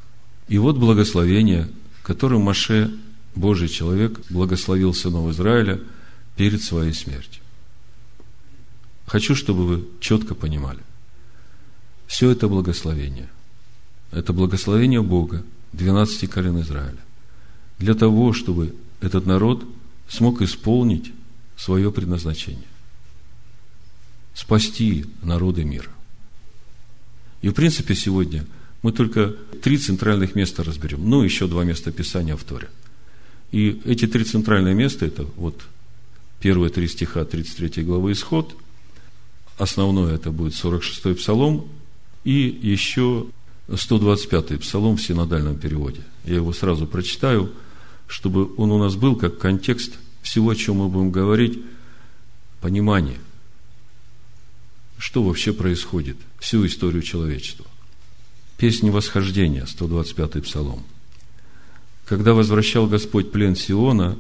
И 0.47 0.59
вот 0.59 0.77
благословение, 0.77 1.69
которым 2.03 2.43
Маше, 2.43 2.93
Божий 3.35 3.69
человек, 3.69 4.21
благословил 4.29 4.93
сынов 4.93 5.31
Израиля 5.31 5.81
перед 6.41 6.63
своей 6.63 6.95
смертью. 6.95 7.43
Хочу, 9.05 9.35
чтобы 9.35 9.67
вы 9.67 9.89
четко 10.01 10.35
понимали. 10.35 10.81
Все 12.07 12.31
это 12.31 12.49
благословение. 12.49 13.29
Это 14.11 14.33
благословение 14.33 15.03
Бога, 15.03 15.45
12 15.75 16.31
колен 16.31 16.59
Израиля. 16.63 16.97
Для 17.79 17.93
того, 17.93 18.33
чтобы 18.33 18.75
этот 19.03 19.27
народ 19.27 19.67
смог 20.09 20.41
исполнить 20.41 21.13
свое 21.59 21.93
предназначение. 21.93 22.71
Спасти 24.33 25.05
народы 25.23 25.65
мира. 25.65 25.91
И, 27.43 27.51
в 27.51 27.53
принципе, 27.53 27.95
сегодня 27.95 28.47
мы 28.81 28.93
только 28.93 29.37
три 29.63 29.77
центральных 29.77 30.35
места 30.35 30.65
разберем. 30.65 31.07
Ну, 31.07 31.23
еще 31.23 31.47
два 31.49 31.65
места 31.65 31.93
Писания 31.93 32.35
в 32.35 32.45
Торе. 32.45 32.71
И 33.53 33.83
эти 33.85 34.07
три 34.07 34.25
центральные 34.25 34.73
места, 34.73 35.05
это 35.05 35.27
вот 35.37 35.67
первые 36.41 36.71
три 36.71 36.89
стиха 36.89 37.25
33 37.25 37.85
главы 37.85 38.13
Исход, 38.13 38.57
основное 39.59 40.15
это 40.15 40.31
будет 40.31 40.55
46-й 40.55 41.15
Псалом, 41.15 41.69
и 42.25 42.59
еще 42.63 43.27
125-й 43.69 44.59
Псалом 44.59 44.97
в 44.97 45.03
синодальном 45.03 45.59
переводе. 45.59 46.01
Я 46.25 46.37
его 46.37 46.53
сразу 46.53 46.87
прочитаю, 46.87 47.53
чтобы 48.07 48.55
он 48.57 48.73
у 48.73 48.79
нас 48.79 48.97
был 48.97 49.17
как 49.17 49.39
контекст 49.39 49.99
всего, 50.23 50.51
о 50.51 50.57
чем 50.57 50.77
мы 50.77 50.89
будем 50.89 51.11
говорить, 51.11 51.61
понимание, 52.61 53.19
что 54.99 55.23
вообще 55.23 55.53
происходит, 55.53 56.17
всю 56.39 56.67
историю 56.67 57.03
человечества. 57.03 57.67
Песни 58.59 58.91
восхождения, 58.91 59.65
125-й 59.65 60.43
Псалом. 60.43 60.83
Когда 62.05 62.35
возвращал 62.35 62.87
Господь 62.87 63.31
плен 63.31 63.57
Сиона, 63.57 64.19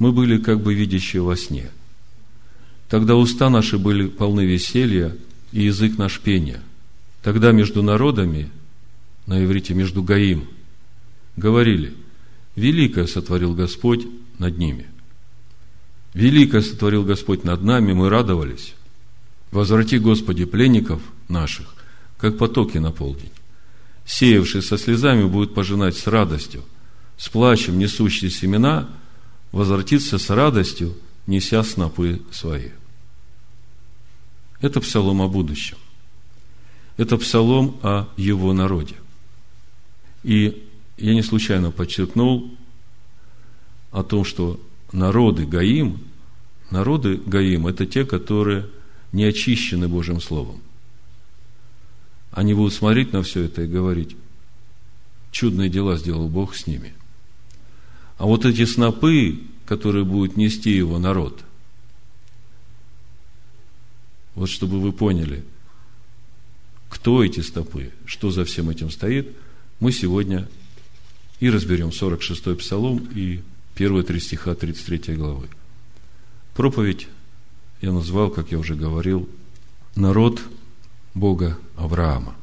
мы 0.00 0.10
были 0.10 0.38
как 0.38 0.60
бы 0.60 0.74
видящие 0.74 1.22
во 1.22 1.36
сне. 1.36 1.70
Тогда 2.88 3.14
уста 3.14 3.48
наши 3.50 3.78
были 3.78 4.08
полны 4.08 4.44
веселья, 4.44 5.16
и 5.52 5.62
язык 5.62 5.96
наш 5.96 6.18
пения– 6.18 6.60
Тогда 7.22 7.52
между 7.52 7.82
народами, 7.82 8.50
на 9.26 9.44
иврите 9.44 9.74
между 9.74 10.02
Гаим, 10.02 10.48
говорили, 11.36 11.94
великое 12.56 13.06
сотворил 13.06 13.54
Господь 13.54 14.06
над 14.38 14.58
ними. 14.58 14.86
Великое 16.14 16.62
сотворил 16.62 17.04
Господь 17.04 17.44
над 17.44 17.62
нами, 17.62 17.92
мы 17.92 18.08
радовались. 18.08 18.74
Возврати, 19.52 19.98
Господи, 19.98 20.44
пленников 20.44 21.02
наших, 21.28 21.74
как 22.18 22.38
потоки 22.38 22.78
на 22.78 22.90
полдень. 22.90 23.30
Сеявший 24.06 24.62
со 24.62 24.78
слезами 24.78 25.24
будет 25.24 25.54
пожинать 25.54 25.96
с 25.96 26.06
радостью, 26.06 26.64
с 27.16 27.28
плачем 27.28 27.78
несущий 27.78 28.30
семена, 28.30 28.88
возвратится 29.52 30.18
с 30.18 30.30
радостью, 30.30 30.96
неся 31.26 31.62
снопы 31.62 32.22
свои. 32.30 32.70
Это 34.60 34.80
псалом 34.80 35.22
о 35.22 35.28
будущем. 35.28 35.78
Это 36.96 37.16
псалом 37.16 37.78
о 37.82 38.08
его 38.16 38.52
народе. 38.52 38.96
И 40.22 40.66
я 40.98 41.14
не 41.14 41.22
случайно 41.22 41.70
подчеркнул 41.70 42.50
о 43.90 44.02
том, 44.02 44.24
что 44.24 44.60
народы 44.92 45.46
Гаим, 45.46 45.98
народы 46.70 47.16
Гаим– 47.16 47.66
это 47.68 47.86
те, 47.86 48.04
которые 48.04 48.68
не 49.12 49.24
очищены 49.24 49.88
Божьим 49.88 50.20
Словом. 50.20 50.60
Они 52.30 52.54
будут 52.54 52.74
смотреть 52.74 53.12
на 53.12 53.22
все 53.22 53.44
это 53.44 53.62
и 53.62 53.66
говорить, 53.66 54.16
чудные 55.32 55.68
дела 55.68 55.96
сделал 55.96 56.28
Бог 56.28 56.54
с 56.54 56.66
ними. 56.66 56.92
А 58.20 58.26
вот 58.26 58.44
эти 58.44 58.64
снопы, 58.64 59.40
которые 59.66 60.04
будут 60.04 60.36
нести 60.36 60.70
его 60.70 61.00
народ, 61.00 61.42
вот 64.36 64.48
чтобы 64.48 64.78
вы 64.78 64.92
поняли– 64.92 65.42
кто 66.90 67.24
эти 67.24 67.40
стопы, 67.40 67.92
что 68.04 68.30
за 68.30 68.44
всем 68.44 68.68
этим 68.68 68.90
стоит, 68.90 69.34
мы 69.78 69.92
сегодня 69.92 70.46
и 71.38 71.48
разберем 71.48 71.88
46-й 71.88 72.56
Псалом 72.56 73.08
и 73.14 73.40
первые 73.74 74.04
три 74.04 74.20
стиха 74.20 74.54
33 74.54 75.14
главы. 75.14 75.48
Проповедь 76.54 77.08
я 77.80 77.92
назвал, 77.92 78.28
как 78.28 78.50
я 78.50 78.58
уже 78.58 78.74
говорил, 78.74 79.26
народ 79.94 80.42
Бога 81.14 81.56
Авраама. 81.76 82.34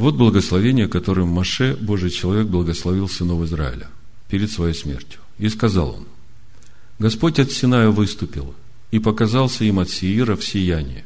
Вот 0.00 0.16
благословение, 0.16 0.88
которым 0.88 1.28
Маше, 1.28 1.76
Божий 1.80 2.10
человек, 2.10 2.46
благословил 2.46 3.08
сынов 3.08 3.42
Израиля 3.44 3.88
перед 4.28 4.50
своей 4.50 4.74
смертью. 4.74 5.20
И 5.38 5.48
сказал 5.48 5.90
он, 5.90 6.06
Господь 6.98 7.38
от 7.38 7.52
Синая 7.52 7.90
выступил– 7.90 8.54
и 8.90 8.98
показался 8.98 9.64
им 9.64 9.78
от 9.78 9.88
Сиира 9.88 10.36
в 10.36 10.44
сиянии. 10.44 11.04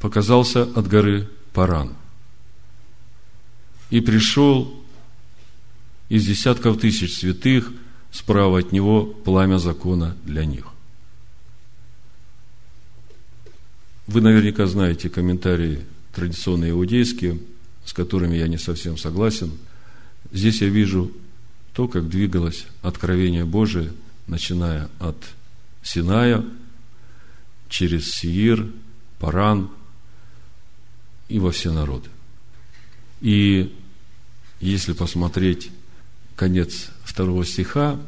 Показался 0.00 0.62
от 0.62 0.88
горы 0.88 1.28
Паран. 1.52 1.94
И 3.90 4.00
пришел 4.00 4.82
из 6.08 6.26
десятков 6.26 6.80
тысяч 6.80 7.18
святых 7.18 7.72
справа 8.10 8.60
от 8.60 8.72
него 8.72 9.04
пламя 9.04 9.58
закона 9.58 10.16
для 10.24 10.44
них. 10.44 10.66
Вы 14.06 14.20
наверняка 14.20 14.66
знаете 14.66 15.08
комментарии 15.08 15.84
традиционные 16.14 16.70
иудейские, 16.72 17.38
с 17.84 17.92
которыми 17.92 18.36
я 18.36 18.48
не 18.48 18.58
совсем 18.58 18.96
согласен. 18.98 19.52
Здесь 20.32 20.60
я 20.60 20.68
вижу 20.68 21.10
то, 21.72 21.88
как 21.88 22.08
двигалось 22.08 22.66
откровение 22.82 23.44
Божие– 23.44 23.92
начиная 24.30 24.88
от 25.00 25.16
Синая, 25.82 26.44
через 27.68 28.10
Сиир, 28.12 28.66
Паран 29.18 29.70
и 31.28 31.38
во 31.38 31.50
все 31.50 31.72
народы. 31.72 32.08
И 33.20 33.74
если 34.60 34.92
посмотреть 34.92 35.70
конец 36.36 36.90
второго 37.02 37.44
стиха, 37.44 37.98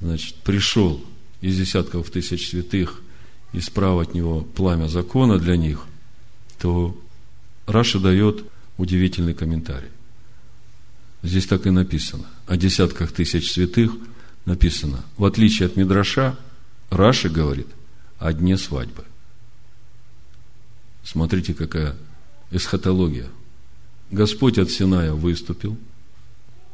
значит, 0.00 0.36
пришел 0.36 1.04
из 1.40 1.58
десятков 1.58 2.10
тысяч 2.10 2.48
святых 2.48 3.02
и 3.52 3.60
справа 3.60 4.02
от 4.02 4.14
него 4.14 4.42
пламя 4.42 4.88
закона 4.88 5.38
для 5.38 5.56
них, 5.56 5.84
то 6.58 6.98
Раша 7.66 7.98
дает 7.98 8.44
удивительный 8.76 9.34
комментарий. 9.34 9.88
Здесь 11.22 11.46
так 11.46 11.66
и 11.66 11.70
написано. 11.70 12.26
О 12.46 12.56
десятках 12.56 13.12
тысяч 13.12 13.52
святых– 13.52 13.92
написано, 14.44 15.04
в 15.16 15.24
отличие 15.24 15.66
от 15.66 15.76
Мидраша, 15.76 16.36
Раши 16.90 17.28
говорит 17.28 17.68
о 18.18 18.32
дне 18.32 18.56
свадьбы. 18.56 19.04
Смотрите, 21.02 21.54
какая 21.54 21.96
эсхатология. 22.50 23.28
Господь 24.10 24.58
от 24.58 24.70
Синая 24.70 25.12
выступил, 25.12 25.76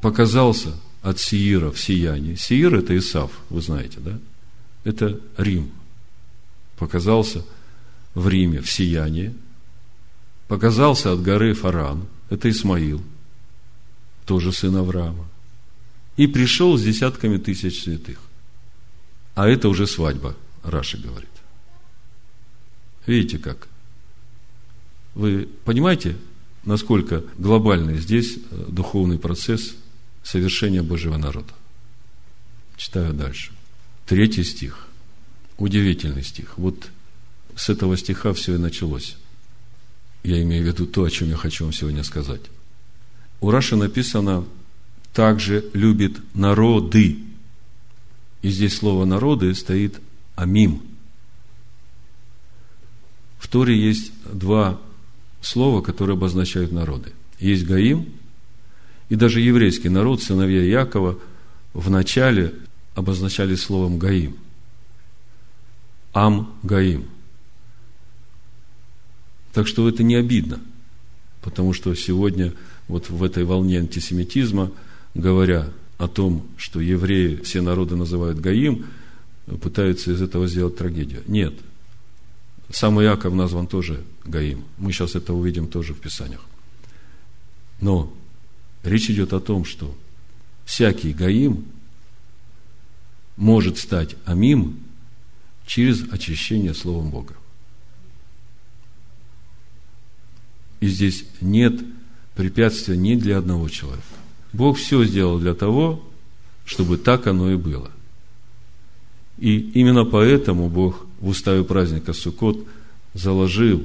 показался 0.01 0.75
от 1.03 1.19
Сиира 1.19 1.71
в 1.71 1.81
сиянии. 1.81 2.35
Сиир– 2.35 2.75
это 2.77 2.97
Исав, 2.97 3.31
вы 3.49 3.63
знаете, 3.63 3.99
да? 4.01 4.19
Это 4.85 5.19
Рим. 5.37 5.71
Показался 6.77 7.45
в 8.15 8.29
Риме 8.29 8.61
в 8.61 8.71
сиянии. 8.71 9.35
Показался 10.51 11.13
от 11.13 11.23
горы 11.23 11.55
Фаран, 11.55 12.09
это 12.29 12.51
Исмаил, 12.51 13.01
тоже 14.27 14.53
сын 14.53 14.75
Авраама 14.75 15.29
и 16.17 16.27
пришел 16.27 16.77
с 16.77 16.83
десятками 16.83 17.37
тысяч 17.37 17.85
святых. 17.85 18.19
А 19.37 19.47
это 19.47 19.69
уже 19.69 19.87
свадьба, 19.87 20.35
Раши 20.65 20.99
говорит. 20.99 21.31
Видите 23.07 23.39
как? 23.39 23.69
Вы 25.15 25.49
понимаете, 25.65 26.17
насколько 26.65 27.23
глобальный 27.39 27.99
здесь 27.99 28.37
э, 28.51 28.65
духовный 28.71 29.21
процесс 29.21 29.77
совершения 30.25 30.83
Божьего 30.83 31.17
народа? 31.17 31.55
Читаю 32.77 33.15
дальше. 33.15 33.53
Третий 34.05 34.43
стих. 34.43 34.89
Удивительный 35.59 36.25
стих. 36.25 36.59
Вот 36.59 36.89
с 37.55 37.69
этого 37.69 37.97
стиха 37.97 38.33
все 38.33 38.57
и 38.57 38.59
началось. 38.59 39.17
Я 40.23 40.43
имею 40.43 40.65
в 40.65 40.67
виду 40.67 40.87
то, 40.87 41.05
о 41.05 41.11
чем 41.11 41.29
я 41.29 41.37
хочу 41.37 41.65
вам 41.65 41.73
сегодня 41.73 42.05
сказать. 42.05 42.43
У 43.41 43.51
Раши 43.51 43.77
написано 43.77 44.45
«также 45.13 45.65
любит 45.73 46.19
народы». 46.35 47.19
И 48.43 48.51
здесь 48.51 48.77
слово 48.77 49.05
«народы» 49.05 49.55
стоит 49.55 50.01
«амим». 50.37 50.83
В 53.39 53.49
Торе 53.49 53.77
есть 53.77 54.13
два 54.31 54.79
слова, 55.41 55.81
которые 55.81 56.15
обозначают 56.15 56.73
народы. 56.73 57.13
Есть 57.39 57.65
Гаим, 57.65 58.13
и 59.09 59.17
даже 59.17 59.41
еврейский 59.41 59.89
народ, 59.89 60.23
сыновья 60.23 60.63
Якова, 60.63 61.19
начале 61.89 62.55
обозначали 62.95 63.55
словом 63.55 63.99
Гаим. 63.99 64.37
Ам 66.13 66.55
Гаим. 66.63 67.07
Так 69.53 69.67
что 69.67 69.89
это 69.89 70.03
не 70.03 70.15
обидно, 70.15 70.61
потому 71.43 71.73
что 71.73 71.95
сегодня 71.95 72.55
вот 72.89 73.11
в 73.11 73.23
этой 73.23 73.45
волне 73.45 73.79
антисемитизма, 73.79 74.71
говоря 75.15 75.69
о 75.99 76.09
том, 76.09 76.47
что 76.57 76.81
евреи 76.81 77.37
все 77.37 77.61
народы 77.61 77.97
называют 77.97 78.41
Гаим, 78.41 78.87
пытаются 79.61 80.13
из 80.13 80.23
этого 80.23 80.47
сделать 80.47 80.77
трагедию. 80.77 81.23
Нет. 81.27 81.55
Сам 82.71 83.01
Иаков 83.03 83.35
назван 83.35 83.67
тоже 83.67 84.05
Гаим. 84.25 84.65
Мы 84.79 84.93
сейчас 84.93 85.17
это 85.17 85.35
увидим 85.35 85.67
тоже 85.67 85.95
в 85.95 86.01
Писаниях. 86.01 86.45
Но 87.81 88.13
речь 88.85 89.11
идет 89.11 89.33
о 89.33 89.41
том, 89.41 89.65
что 89.65 89.95
всякий 90.65 91.13
Гаим 91.13 91.65
может 93.37 93.79
стать 93.79 94.17
Амим 94.25 94.79
через 95.67 96.03
очищение 96.13 96.75
Словом 96.75 97.11
Бога. 97.11 97.35
И 100.81 100.89
здесь 100.89 101.25
нет 101.41 101.81
препятствия 102.35 102.97
ни 102.97 103.15
для 103.15 103.39
одного 103.39 103.69
человека. 103.69 104.03
Бог 104.53 104.79
все 104.79 105.05
сделал 105.05 105.39
для 105.39 105.55
того, 105.55 106.03
чтобы 106.65 106.97
так 106.97 107.27
оно 107.27 107.51
и 107.53 107.57
было. 107.57 107.91
И 109.39 109.59
именно 109.59 110.05
поэтому 110.05 110.69
Бог 110.69 111.07
в 111.21 111.29
уставе 111.29 111.65
праздника 111.65 112.13
Суккот 112.13 112.67
заложил 113.15 113.85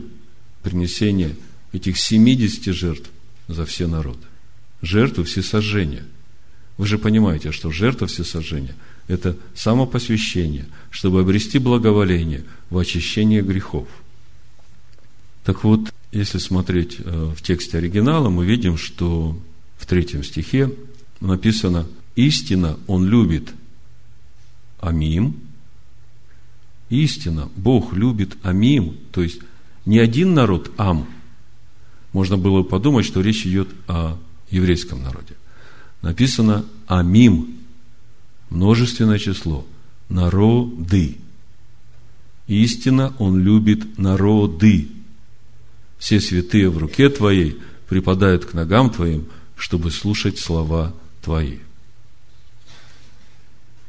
принесение 0.63 1.35
этих 1.71 1.97
70 1.97 2.73
жертв 2.73 3.09
за 3.47 3.65
все 3.65 3.87
народы. 3.87 4.25
Жертву 4.81 5.23
всесожжения. 5.23 6.03
Вы 6.77 6.87
же 6.87 6.97
понимаете, 6.97 7.51
что 7.51 7.71
жертва 7.71 8.07
всесожжения– 8.07 8.75
это 9.07 9.37
самопосвящение, 9.53 10.65
чтобы 10.89 11.21
обрести 11.21 11.57
благоволение 11.59 12.43
в 12.69 12.77
очищении 12.77 13.41
грехов. 13.41 13.87
Так 15.45 15.63
вот, 15.63 15.93
если 16.15 16.37
смотреть 16.37 16.97
э, 16.99 17.33
в 17.35 17.41
тексте 17.41 17.77
оригинала, 17.77 18.29
мы 18.29 18.45
видим, 18.45 18.77
что 18.77 19.37
в 19.77 19.85
третьем 19.85 20.23
стихе 20.23 20.71
написано 21.19 21.85
«Истина 22.15 22.79
Он 22.87 23.05
любит 23.05 23.51
Амим». 24.79 25.35
Истина, 26.89 27.49
Бог 27.57 27.93
любит 27.93 28.37
Амим, 28.43 28.95
то 29.11 29.23
есть 29.23 29.41
не 29.85 29.99
один 29.99 30.33
народ 30.33 30.71
Ам. 30.77 31.05
Можно 32.13 32.37
было 32.37 32.63
подумать, 32.63 33.05
что 33.05 33.19
речь 33.19 33.45
идет 33.45 33.67
о 33.87 34.17
еврейском 34.49 35.03
народе. 35.03 35.33
Написано 36.01 36.63
Амим, 36.87 37.57
множественное 38.49 39.19
число, 39.19 39.65
народы. 40.07 41.17
Истина 42.47 43.13
Он 43.19 43.37
любит 43.37 43.97
народы 43.97 44.94
все 46.05 46.21
святые 46.21 46.69
в 46.69 46.77
руке 46.77 47.09
Твоей 47.09 47.59
припадают 47.89 48.45
к 48.45 48.53
ногам 48.53 48.91
Твоим, 48.91 49.25
чтобы 49.57 49.89
слушать 49.89 50.37
слова 50.37 50.93
Твои. 51.23 51.57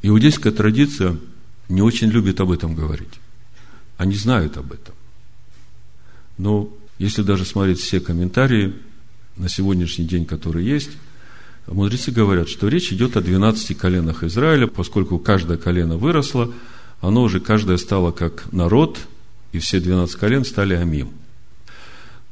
Иудейская 0.01 0.51
традиция 0.51 1.17
не 1.69 1.83
очень 1.83 2.07
любит 2.09 2.39
об 2.39 2.49
этом 2.49 2.73
говорить. 2.73 3.13
Они 3.97 4.15
знают 4.15 4.57
об 4.57 4.71
этом. 4.71 4.95
Но 6.39 6.73
если 6.97 7.21
даже 7.21 7.45
смотреть 7.45 7.81
все 7.81 7.99
комментарии 7.99 8.73
на 9.35 9.47
сегодняшний 9.47 10.05
день, 10.05 10.25
которые 10.25 10.67
есть, 10.67 10.89
мудрецы 11.67 12.09
говорят, 12.09 12.49
что 12.49 12.67
речь 12.67 12.91
идет 12.91 13.15
о 13.15 13.21
12 13.21 13.77
коленах 13.77 14.23
Израиля, 14.23 14.65
поскольку 14.65 15.19
каждое 15.19 15.59
колено 15.59 15.97
выросло, 15.97 16.51
оно 16.99 17.21
уже 17.21 17.39
каждое 17.39 17.77
стало 17.77 18.11
как 18.11 18.51
народ, 18.51 18.97
и 19.51 19.59
все 19.59 19.79
12 19.79 20.15
колен 20.15 20.45
стали 20.45 20.73
амим– 20.73 21.11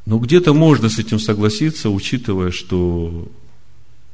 но 0.06 0.20
где-то 0.20 0.54
можно 0.54 0.88
с 0.90 1.00
этим 1.00 1.20
согласиться, 1.20 1.90
учитывая, 1.90 2.52
что 2.52 3.32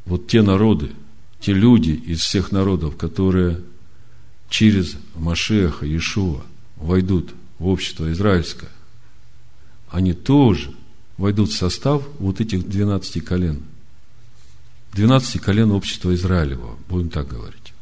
вот 0.06 0.28
те 0.28 0.42
народы, 0.42 0.92
те 1.40 1.54
люди 1.54 1.92
из 1.92 2.22
всех 2.22 2.52
народов, 2.52 2.96
которые 2.96 3.60
через 4.50 4.96
Машеха, 5.16 5.86
Иешуа 5.86 6.44
войдут 6.78 7.34
в 7.60 7.68
общество 7.68 8.12
израильское, 8.12 8.70
они 9.90 10.14
тоже 10.14 10.72
войдут 11.18 11.50
в 11.50 11.58
состав 11.58 12.04
вот 12.20 12.40
этих 12.40 12.68
12 12.68 13.24
колен. 13.24 13.62
12 14.94 15.42
колен 15.42 15.72
общества 15.72 16.14
Израилева, 16.16 16.78
будем 16.88 17.10
так 17.10 17.28
говорить. 17.28 17.74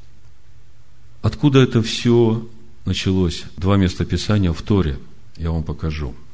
Откуда 1.21 1.59
это 1.59 1.83
все 1.83 2.47
началось? 2.85 3.43
Два 3.57 3.77
места 3.77 4.03
Писания 4.05 4.51
в 4.51 4.61
Торе 4.63 4.97
я 5.37 5.51
вам 5.51 5.63
покажу– 5.63 6.15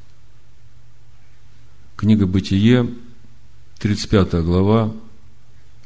Книга 1.96 2.28
Бытие, 2.28 2.94
35 3.80 4.44
глава, 4.44 4.94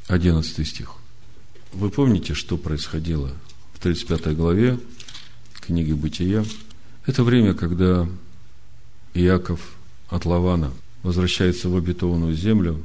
11 0.08 0.68
стих. 0.68 0.96
Вы 1.72 1.92
помните, 1.92 2.34
что 2.34 2.58
происходило 2.58 3.30
в 3.76 3.80
35 3.80 4.36
главе 4.36 4.80
книги 5.54 5.94
Бытия? 5.94 6.44
Это 7.06 7.24
время, 7.24 7.54
когда 7.54 8.10
Иаков 9.14 9.76
от 10.10 10.26
Лавана 10.26 10.72
возвращается 11.04 11.70
в 11.70 11.78
обетованную 11.78 12.34
землю, 12.34 12.84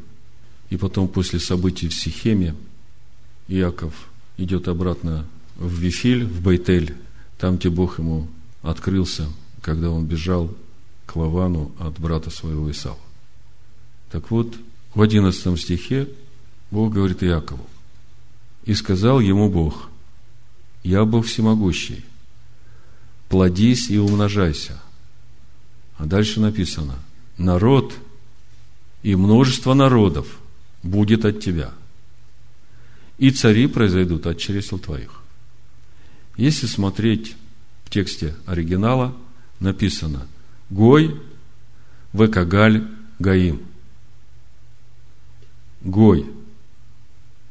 и 0.68 0.76
потом 0.76 1.08
после 1.08 1.40
событий 1.40 1.88
в 1.88 1.94
Сихеме 1.94 2.54
Иаков 3.48 3.94
идет 4.36 4.68
обратно 4.68 5.26
в 5.56 5.72
Вифиль, 5.72 6.26
в 6.26 6.42
Байтель, 6.42 6.94
там, 7.38 7.56
где 7.56 7.70
Бог 7.70 7.98
ему 7.98 8.28
открылся, 8.60 9.30
когда 9.62 9.88
он 9.88 10.04
бежал 10.04 10.54
к 11.06 11.16
Лавану 11.16 11.72
от 11.78 11.98
брата 11.98 12.28
своего 12.28 12.70
Исава. 12.70 12.98
Так 14.14 14.30
вот, 14.30 14.54
в 14.94 15.02
11 15.02 15.58
стихе 15.58 16.08
Бог 16.70 16.92
говорит 16.92 17.24
Иакову, 17.24 17.66
«И 18.64 18.72
сказал 18.72 19.18
ему 19.18 19.50
Бог, 19.50 19.88
я 20.84 21.04
Бог 21.04 21.26
всемогущий, 21.26 22.04
плодись 23.28 23.90
и 23.90 23.98
умножайся». 23.98 24.80
А 25.98 26.06
дальше 26.06 26.38
написано, 26.38 26.94
народ 27.38 27.92
и 29.02 29.16
множество 29.16 29.74
народов 29.74 30.38
будет 30.84 31.24
от 31.24 31.40
тебя, 31.40 31.72
и 33.18 33.32
цари 33.32 33.66
произойдут 33.66 34.28
от 34.28 34.38
чресел 34.38 34.78
твоих. 34.78 35.22
Если 36.36 36.68
смотреть 36.68 37.34
в 37.84 37.90
тексте 37.90 38.36
оригинала, 38.46 39.12
написано 39.58 40.28
«Гой, 40.70 41.20
Векагаль, 42.12 42.86
Гаим». 43.18 43.73
Гой. 45.84 46.26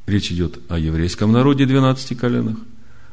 Речь 0.07 0.31
идет 0.31 0.59
о 0.69 0.77
еврейском 0.77 1.31
народе 1.31 1.65
12 1.65 2.17
коленах. 2.17 2.57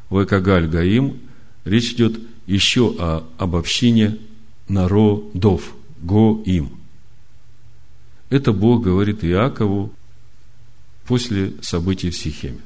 Векагаль 0.09 0.67
Гаим. 0.67 1.19
Речь 1.63 1.93
идет 1.93 2.19
еще 2.47 2.93
о 2.97 3.23
обобщине 3.37 4.17
народов. 4.67 5.73
Гоим. 6.01 6.71
Это 8.29 8.51
Бог 8.51 8.83
говорит 8.83 9.23
Иакову 9.23 9.93
после 11.05 11.53
событий 11.61 12.09
в 12.09 12.17
Сихеме. 12.17 12.61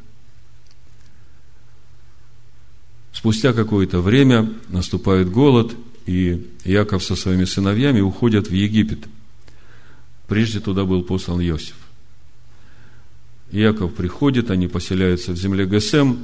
Спустя 3.12 3.52
какое-то 3.54 4.00
время 4.00 4.54
наступает 4.70 5.30
голод, 5.30 5.76
и 6.06 6.48
Иаков 6.64 7.04
со 7.04 7.16
своими 7.16 7.46
сыновьями 7.46 8.00
уходят 8.00 8.48
в 8.48 8.54
Египет. 8.54 9.00
Прежде 10.28 10.60
туда 10.60 10.86
был 10.86 11.04
послан 11.04 11.42
Иосиф. 11.42 11.85
Яков 13.52 13.94
приходит, 13.94 14.52
они 14.52 14.68
поселяются 14.68 15.32
в 15.32 15.38
земле 15.38 15.66
Гесем, 15.66 16.20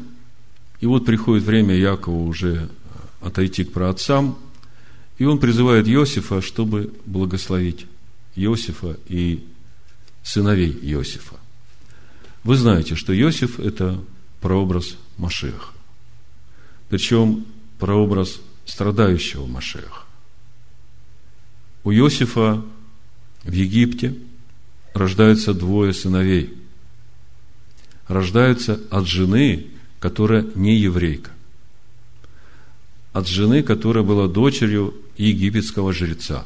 и 0.79 0.85
вот 0.85 1.05
приходит 1.05 1.43
время 1.43 1.75
Якову 1.75 2.25
уже 2.25 2.69
отойти 3.21 3.63
к 3.63 3.71
праотцам, 3.71 4.37
и 5.17 5.25
он 5.25 5.39
призывает 5.39 5.87
Иосифа, 5.87 6.41
чтобы 6.41 6.91
благословить 7.05 7.85
Иосифа 8.35 8.97
и 9.07 9.45
сыновей 10.23 10.71
Иосифа. 10.81 11.35
Вы 12.43 12.55
знаете, 12.55 12.95
что 12.95 13.17
Иосиф– 13.17 13.59
это 13.59 14.03
прообраз 14.39 14.97
Машеха. 15.17 15.73
Причем 16.89 17.45
прообраз 17.79 18.41
страдающего 18.65 19.45
Машеха. 19.45 20.03
У 21.83 21.91
Иосифа 21.91 22.63
в 23.43 23.51
Египте 23.51 24.15
рождаются 24.93 25.53
двое 25.53 25.93
сыновей. 25.93 26.53
Рождаются 28.11 28.77
от 28.89 29.07
жены, 29.07 29.67
которая 30.01 30.45
не 30.55 30.75
еврейка. 30.75 31.31
От 33.13 33.25
жены, 33.25 33.63
которая 33.63 34.03
была 34.03 34.27
дочерью 34.27 34.93
египетского 35.15 35.93
жреца. 35.93 36.43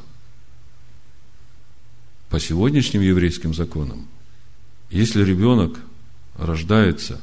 По 2.30 2.40
сегодняшним 2.40 3.02
еврейским 3.02 3.56
законам, 3.56 4.08
если 4.92 5.24
ребенок 5.24 5.80
рождается 6.38 7.20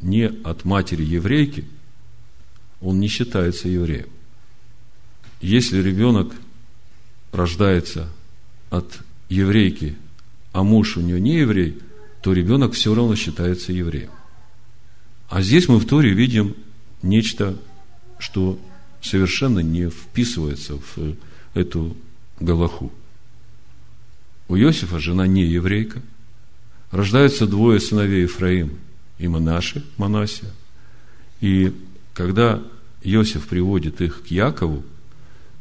не 0.00 0.26
от 0.26 0.64
матери 0.64 1.04
еврейки, 1.04 1.68
он 2.80 2.98
не 2.98 3.06
считается 3.06 3.68
евреем. 3.68 4.08
Если 5.40 5.80
ребенок 5.80 6.34
рождается 7.30 8.08
от 8.70 8.98
еврейки, 9.28 9.96
а 10.50 10.64
муж 10.64 10.96
у 10.96 11.00
нее 11.00 11.20
не 11.20 11.36
еврей, 11.36 11.78
то 12.22 12.32
ребенок 12.32 12.72
все 12.72 12.94
равно 12.94 13.14
считается 13.14 13.72
евреем. 13.72 14.10
А 15.28 15.42
здесь 15.42 15.68
мы 15.68 15.78
в 15.78 15.86
Торе 15.86 16.12
видим 16.12 16.54
нечто, 17.02 17.56
что 18.18 18.58
совершенно 19.02 19.60
не 19.60 19.90
вписывается 19.90 20.74
в 20.76 21.16
эту 21.54 21.96
Галаху. 22.40 22.92
У 24.48 24.56
Иосифа 24.56 25.00
жена 25.00 25.26
не 25.26 25.44
еврейка. 25.44 26.02
Рождаются 26.90 27.46
двое 27.46 27.80
сыновей 27.80 28.22
Ефраим 28.22 28.78
и 29.18 29.26
Манаши, 29.26 29.84
Манасия. 29.96 30.50
И 31.40 31.74
когда 32.14 32.62
Иосиф 33.02 33.48
приводит 33.48 34.00
их 34.00 34.22
к 34.24 34.26
Якову, 34.28 34.84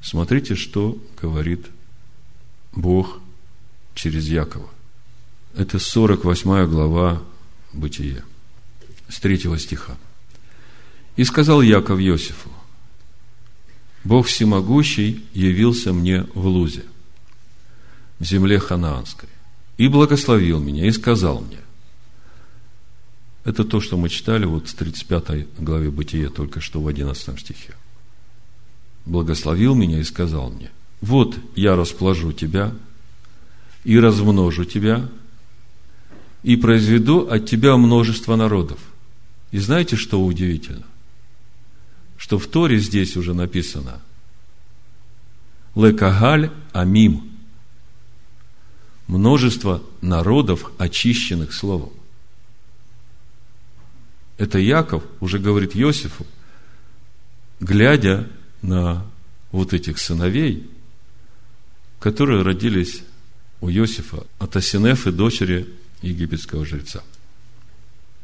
смотрите, 0.01 0.55
что 0.55 1.01
говорит 1.19 1.65
Бог 2.73 3.19
через 3.95 4.27
Якова. 4.27 4.69
Это 5.55 5.79
48 5.79 6.67
глава 6.67 7.21
Бытия, 7.71 8.23
с 9.07 9.19
3 9.21 9.57
стиха. 9.57 9.95
«И 11.15 11.23
сказал 11.23 11.61
Яков 11.61 11.99
Иосифу, 11.99 12.49
Бог 14.03 14.27
всемогущий 14.27 15.23
явился 15.33 15.93
мне 15.93 16.23
в 16.33 16.45
Лузе, 16.45 16.83
в 18.19 18.25
земле 18.25 18.59
ханаанской, 18.59 19.29
и 19.77 19.87
благословил 19.87 20.59
меня, 20.59 20.87
и 20.87 20.91
сказал 20.91 21.39
мне, 21.39 21.59
это 23.45 23.63
то, 23.63 23.79
что 23.79 23.95
мы 23.95 24.09
читали 24.09 24.43
вот 24.43 24.67
в 24.67 24.73
35 24.75 25.59
главе 25.59 25.89
Бытия, 25.89 26.29
только 26.29 26.59
что 26.59 26.81
в 26.81 26.87
11 26.87 27.39
стихе. 27.39 27.75
Благословил 29.05 29.73
меня 29.73 29.99
и 29.99 30.03
сказал 30.03 30.49
мне, 30.49 30.69
вот 30.99 31.37
я 31.55 31.77
расположу 31.77 32.33
тебя 32.33 32.73
и 33.85 33.97
размножу 33.97 34.65
тебя, 34.65 35.07
и 36.45 36.57
произведу 36.57 37.27
от 37.27 37.47
тебя 37.47 37.75
множество 37.75 38.35
народов. 38.35 38.77
И 39.49 39.57
знаете, 39.57 39.95
что 39.95 40.23
удивительно? 40.23 40.85
Что 42.17 42.37
в 42.37 42.45
Торе 42.45 42.77
здесь 42.77 43.17
уже 43.17 43.33
написано 43.33 43.99
Лекагаль 45.73 46.51
Амим. 46.71 47.31
Множество 49.07 49.81
народов, 50.01 50.71
очищенных 50.77 51.51
Словом. 51.51 51.89
Это 54.37 54.59
Яков 54.59 55.03
уже 55.21 55.39
говорит 55.39 55.75
Иосифу, 55.75 56.27
глядя 57.59 58.29
на 58.61 59.03
вот 59.51 59.73
этих 59.73 59.97
сыновей, 59.97 60.69
которые 61.99 62.43
родились 62.43 63.01
у 63.61 63.69
Иосифа 63.71 64.27
от 64.37 64.55
Асинефы, 64.55 65.11
дочери 65.11 65.67
египетского 66.05 66.65
жреца. 66.65 67.03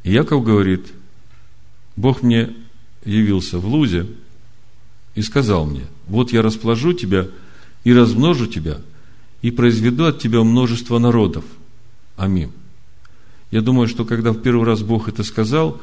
И 0.03 0.11
Яков 0.11 0.43
говорит, 0.43 0.87
Бог 1.95 2.21
мне 2.21 2.53
явился 3.03 3.59
в 3.59 3.65
Лузе 3.65 4.07
и 5.15 5.21
сказал 5.21 5.65
мне, 5.65 5.85
вот 6.07 6.31
я 6.31 6.41
расположу 6.41 6.93
тебя 6.93 7.27
и 7.83 7.93
размножу 7.93 8.47
тебя, 8.47 8.81
и 9.41 9.51
произведу 9.51 10.05
от 10.05 10.19
тебя 10.19 10.43
множество 10.43 10.99
народов. 10.99 11.43
Аминь. 12.15 12.51
Я 13.49 13.61
думаю, 13.61 13.87
что 13.87 14.05
когда 14.05 14.31
в 14.31 14.41
первый 14.41 14.65
раз 14.65 14.81
Бог 14.81 15.09
это 15.09 15.23
сказал, 15.23 15.81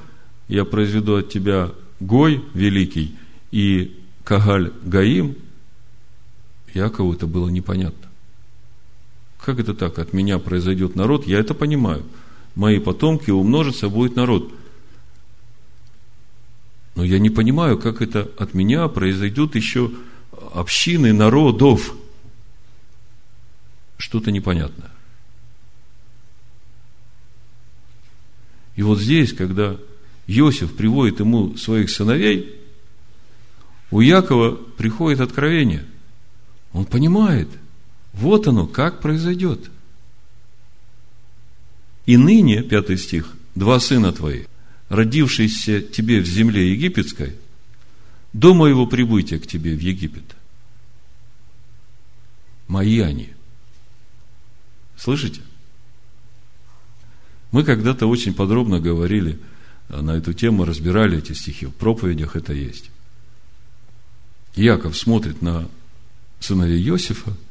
я 0.49 0.65
произведу 0.65 1.17
от 1.17 1.29
тебя 1.29 1.73
Гой 2.01 2.43
великий 2.55 3.17
и 3.51 3.97
Кагаль 4.25 4.73
Гаим, 4.83 5.37
Якову 6.73 7.13
это 7.13 7.27
было 7.27 7.49
непонятно. 7.49 8.08
Как 9.39 9.61
это 9.61 9.75
так? 9.75 9.99
От 9.99 10.13
меня 10.13 10.39
произойдет 10.39 10.97
народ? 10.97 11.27
Я 11.27 11.39
это 11.39 11.55
понимаю. 11.55 12.05
Мои 12.55 12.79
потомки 12.79 13.31
умножатся, 13.31 13.89
будет 13.89 14.17
народ. 14.17 14.53
Но 16.97 17.05
я 17.05 17.19
не 17.19 17.31
понимаю, 17.31 17.79
как 17.79 18.03
это 18.03 18.29
от 18.37 18.55
меня 18.55 18.89
произойдут 18.89 19.55
еще 19.55 19.93
общины 20.53 21.13
народов. 21.13 21.95
Что-то 23.97 24.33
непонятное. 24.33 24.91
И 28.75 28.83
вот 28.83 28.99
здесь, 28.99 29.33
когда 29.33 29.77
Иосиф 30.27 30.77
приводит 30.77 31.21
ему 31.21 31.57
своих 31.57 31.91
сыновей, 31.91 32.57
у 33.91 34.01
Якова 34.01 34.57
приходит 34.77 35.21
откровение. 35.21 35.85
Он 36.73 36.85
понимает– 36.85 37.49
вот 38.13 38.49
оно, 38.49 38.67
как 38.67 39.01
произойдет. 39.01 39.71
И 42.07 42.17
ныне, 42.17 42.63
пятый 42.63 42.97
стих, 42.97 43.35
два 43.55 43.81
сына 43.81 44.13
твои, 44.13 44.45
родившиеся 44.89 45.83
тебе 45.83 46.21
в 46.21 46.27
земле 46.27 46.73
египетской, 46.73 47.37
до 48.33 48.55
моего 48.55 48.87
прибытия 48.87 49.39
к 49.39 49.47
тебе 49.47 49.75
в 49.75 49.81
Египет. 49.81 50.37
Мои 52.67 53.01
они. 53.01 53.31
Слышите? 54.97 55.41
Мы 57.51 57.65
когда-то 57.65 58.07
очень 58.07 58.35
подробно 58.35 58.81
говорили 58.81 59.39
на 59.89 60.17
эту 60.17 60.35
тему, 60.35 60.65
разбирали 60.65 61.19
эти 61.19 61.33
стихи. 61.33 61.67
В 61.67 61.73
проповедях 61.73 62.37
это 62.37 62.53
есть. 62.53 62.91
Яков 64.55 64.97
смотрит 64.97 65.41
на 65.41 65.69
сыновей 66.41 66.83
Иосифа– 66.87 67.35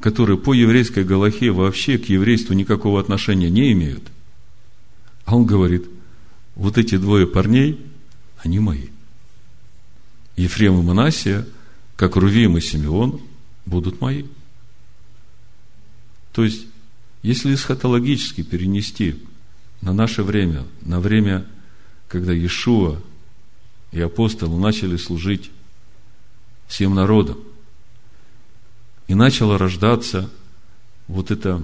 которые 0.00 0.38
по 0.38 0.52
еврейской 0.52 1.04
Галахе 1.04 1.50
вообще 1.50 1.98
к 1.98 2.06
еврейству 2.06 2.54
никакого 2.54 3.00
отношения 3.00 3.50
не 3.50 3.72
имеют. 3.72 4.04
А 5.24 5.36
он 5.36 5.46
говорит, 5.46 5.86
вот 6.54 6.78
эти 6.78 6.96
двое 6.96 7.26
парней, 7.26 7.80
они 8.38 8.58
мои. 8.58 8.88
Ефрем 10.36 10.78
и 10.78 10.82
Манасия, 10.82 11.46
как 11.96 12.16
Рувим 12.16 12.58
и 12.58 12.60
Симеон, 12.60 13.20
будут 13.64 14.00
мои. 14.00 14.24
То 16.32 16.44
есть, 16.44 16.66
если 17.22 17.54
эсхатологически 17.54 18.42
перенести 18.42 19.22
на 19.80 19.92
наше 19.92 20.22
время, 20.22 20.64
на 20.82 21.00
время, 21.00 21.46
когда 22.08 22.32
Иешуа 22.32 23.00
и 23.90 24.00
апостолы 24.00 24.60
начали 24.60 24.96
служить 24.96 25.50
всем 26.68 26.94
народам, 26.94 27.38
и 29.08 29.14
начала 29.14 29.58
рождаться 29.58 30.30
вот 31.08 31.30
эта 31.30 31.62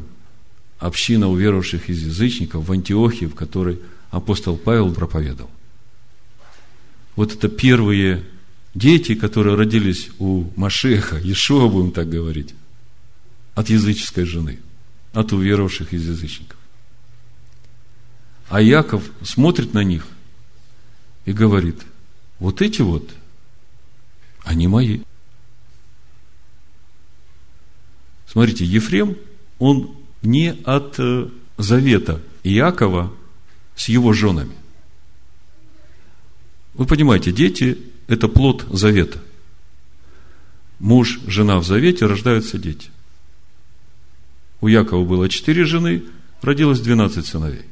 община 0.79 1.29
уверовавших 1.29 1.89
из 1.89 2.03
язычников 2.03 2.67
в 2.67 2.73
Антиохии, 2.73 3.27
в 3.27 3.35
которой 3.35 3.81
апостол 4.11 4.57
Павел 4.57 4.93
проповедовал. 4.93 5.51
Вот 7.17 7.35
это 7.35 7.49
первые 7.49 8.25
дети, 8.75 9.15
которые 9.15 9.57
родились 9.57 10.11
у 10.19 10.51
Машеха, 10.57 11.19
Иешуа, 11.19 11.69
будем 11.69 11.93
так 11.93 12.09
говорить, 12.09 12.55
от 13.55 13.69
языческой 13.69 14.25
жены, 14.25 14.59
от 15.13 15.33
уверовавших 15.33 15.93
из 15.93 16.09
язычников. 16.09 16.59
А 18.49 18.61
Яков 18.61 19.05
смотрит 19.23 19.73
на 19.75 19.83
них 19.83 20.07
и 21.25 21.33
говорит, 21.33 21.77
вот 22.39 22.61
эти 22.61 22.83
вот, 22.83 23.09
они 24.43 24.69
мои. 24.69 25.01
Смотрите, 28.33 28.65
Ефрем, 28.65 29.19
он 29.59 29.95
не 30.23 30.55
от 30.65 30.95
э, 30.99 31.29
завета 31.59 32.23
Иакова 32.43 33.13
с 33.77 33.91
его 33.91 34.15
женами. 34.15 34.55
Вы 36.73 36.87
понимаете, 36.87 37.31
дети– 37.31 37.77
это 38.07 38.29
плод 38.29 38.67
завета. 38.71 39.23
Муж, 40.79 41.21
жена 41.27 41.59
в 41.59 41.67
завете, 41.67 42.07
рождаются 42.07 42.57
дети. 42.57 42.89
У 44.63 44.69
Якова 44.69 45.05
было 45.05 45.29
четыре 45.29 45.67
жены, 45.67 46.03
родилось 46.41 46.81
двенадцать 46.81 47.27
сыновей. 47.27 47.67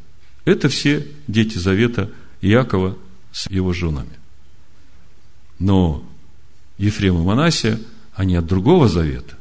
Это 0.45 0.69
все 0.69 1.07
дети 1.27 1.57
завета 1.57 2.11
Иакова 2.43 2.99
с 3.33 3.49
его 3.49 3.73
женами. 3.73 4.19
Но 5.59 6.05
Ефрем 6.77 7.17
и 7.17 7.25
Манасия, 7.25 7.81
они 8.13 8.37
от 8.37 8.45
другого 8.45 8.89
завета. 8.89 9.40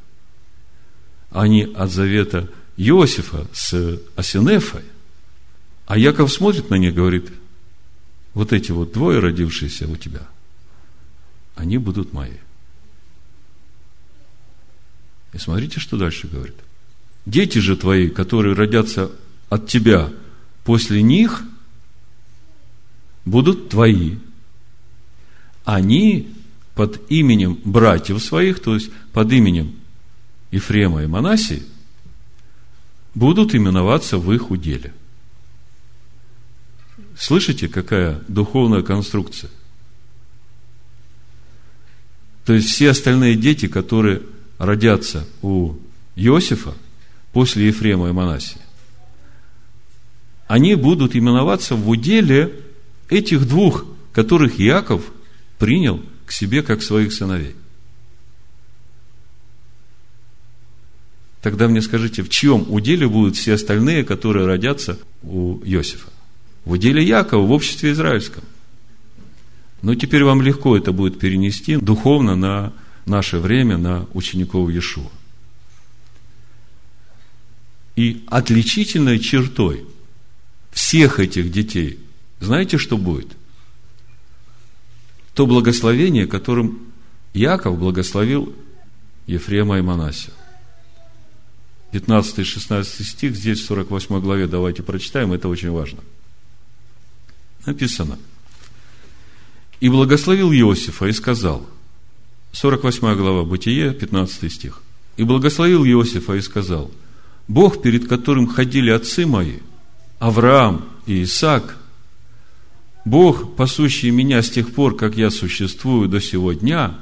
Они 1.32 1.64
от 1.64 1.92
завета 1.92 2.50
Иосифа 2.78 3.48
с 3.54 4.00
Асинефой. 4.16 4.84
А 5.86 5.98
Яков 5.98 6.32
смотрит 6.32 6.70
на 6.70 6.76
них 6.76 6.94
и 6.94 6.96
говорит, 6.96 7.32
вот 8.34 8.54
эти 8.54 8.72
вот 8.72 8.94
двое 8.94 9.20
родившиеся 9.20 9.88
у 9.88 9.96
тебя, 9.96 10.28
они 11.56 11.78
будут 11.78 12.14
мои. 12.14 12.38
И 15.34 15.38
смотрите, 15.38 15.80
что 15.80 15.98
дальше 15.98 16.28
говорит. 16.28 16.56
Дети 17.26 17.60
же 17.60 17.76
твои, 17.76 18.10
которые 18.10 18.56
родятся 18.56 19.12
от 19.50 19.68
тебя 19.68 20.10
после 20.64 21.02
них, 21.02 21.44
будут 23.26 23.70
твои. 23.70 24.18
Они 25.66 26.34
под 26.76 27.02
именем 27.12 27.60
братьев 27.64 28.24
своих, 28.24 28.60
то 28.60 28.74
есть 28.74 28.92
под 29.12 29.32
именем 29.32 29.76
Ефрема 30.52 31.04
и 31.04 31.08
Манасии, 31.08 31.64
будут 33.14 33.56
именоваться 33.56 34.18
в 34.18 34.32
их 34.34 34.52
уделе. 34.52 34.94
Слышите, 37.18 37.68
какая 37.68 38.22
духовная 38.28 38.82
конструкция? 38.82 39.50
То 42.46 42.54
есть 42.54 42.70
все 42.70 42.90
остальные 42.90 43.36
дети, 43.36 43.68
которые 43.68 44.22
родятся 44.58 45.28
у 45.42 45.76
Иосифа 46.16 46.74
после 47.34 47.68
Ефрема 47.68 48.10
и 48.10 48.12
Манасии, 48.12 48.62
они 50.48 50.74
будут 50.76 51.16
именоваться 51.16 51.76
в 51.76 51.88
уделе 51.90 52.54
этих 53.10 53.48
двух, 53.48 53.86
которых 54.14 54.60
Иаков 54.60 55.04
принял 55.60 56.02
к 56.26 56.32
себе 56.32 56.64
как 56.64 56.82
своих 56.82 57.14
сыновей. 57.14 57.56
Тогда 61.42 61.68
мне 61.68 61.82
скажите, 61.82 62.22
в 62.22 62.30
чьем 62.30 62.66
уделе 62.70 63.08
будут 63.08 63.38
все 63.38 63.54
остальные, 63.54 64.04
которые 64.04 64.46
родятся 64.46 65.00
у 65.24 65.60
Иосифа? 65.64 66.10
В 66.66 66.72
уделе 66.72 67.04
Якова, 67.04 67.46
в 67.46 67.52
обществе 67.52 67.92
израильском. 67.92 68.44
Но 69.82 69.96
теперь 69.96 70.26
вам 70.26 70.42
легко 70.42 70.76
это 70.76 70.92
будет 70.92 71.20
перенести 71.20 71.78
духовно 71.78 72.36
на 72.36 72.74
наше 73.06 73.40
время, 73.40 73.78
на 73.78 74.06
учеников 74.14 74.70
Иешуа. 74.70 75.10
И 77.96 78.24
отличительной 78.28 79.20
чертой 79.20 79.86
всех 80.72 81.20
этих 81.20 81.52
детей, 81.52 82.00
знаете, 82.40 82.78
что 82.78 82.98
будет? 82.98 83.30
То 85.34 85.46
благословение, 85.46 86.28
которым 86.28 86.80
Яков 87.34 87.80
благословил 87.80 88.54
Ефрема 89.28 89.80
и 89.80 89.82
Манасия. 89.82 90.34
15 91.92 92.40
и 92.40 92.44
16 92.44 93.08
стих, 93.08 93.36
здесь 93.36 93.62
в 93.62 93.66
48 93.66 94.20
главе, 94.20 94.48
давайте 94.48 94.84
прочитаем, 94.84 95.34
это 95.34 95.48
очень 95.48 95.72
важно. 95.72 96.00
Написано. 97.66 98.20
«И 99.80 99.90
благословил 99.90 100.52
Иосифа 100.52 101.06
и 101.08 101.12
сказал», 101.12 101.68
48 102.52 103.16
глава 103.16 103.44
Бытие, 103.44 103.94
15 103.94 104.52
стих. 104.52 104.82
«И 105.18 105.24
благословил 105.24 105.86
Иосифа 105.86 106.34
и 106.34 106.42
сказал, 106.42 106.92
Бог, 107.48 107.82
перед 107.82 108.08
которым 108.08 108.48
ходили 108.48 108.92
отцы 108.92 109.26
мои, 109.26 109.58
Авраам 110.20 110.86
и 111.06 111.24
Исаак, 111.24 111.78
Бог, 113.06 113.56
пасущий 113.56 114.12
меня 114.12 114.44
с 114.44 114.50
тех 114.52 114.74
пор, 114.74 114.96
как 114.96 115.18
я 115.18 115.32
существую 115.32 116.10
до 116.10 116.22
сего 116.22 116.54
дня, 116.54 117.00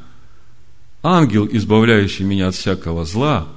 ангел, 1.04 1.48
избавляющий 1.52 2.24
меня 2.24 2.48
от 2.48 2.56
всякого 2.56 3.04
зла, 3.04 3.48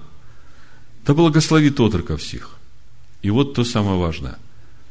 да 1.04 1.14
благословит 1.14 1.80
отроков 1.80 2.20
всех. 2.20 2.58
И 3.22 3.30
вот 3.30 3.54
то 3.54 3.64
самое 3.64 3.98
важное. 3.98 4.38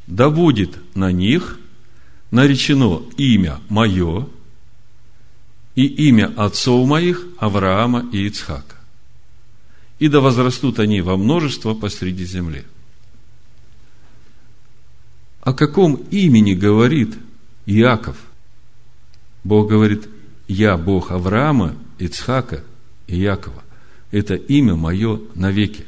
Да 0.07 0.29
будет 0.29 0.77
на 0.95 1.11
них 1.11 1.59
наречено 2.31 3.03
имя 3.17 3.59
мое 3.69 4.27
и 5.75 5.85
имя 5.85 6.31
отцов 6.35 6.87
моих 6.87 7.25
Авраама 7.37 8.05
и 8.11 8.27
Ицхака. 8.27 8.75
И 9.99 10.07
да 10.07 10.19
возрастут 10.19 10.79
они 10.79 11.01
во 11.01 11.17
множество 11.17 11.73
посреди 11.73 12.25
земли. 12.25 12.65
О 15.41 15.53
каком 15.53 15.95
имени 15.95 16.53
говорит 16.53 17.15
Иаков? 17.65 18.17
Бог 19.43 19.69
говорит, 19.69 20.07
я 20.47 20.77
Бог 20.77 21.11
Авраама, 21.11 21.75
Ицхака 21.97 22.63
и 23.07 23.17
Якова. 23.17 23.63
Это 24.11 24.35
имя 24.35 24.75
мое 24.75 25.21
навеки. 25.35 25.85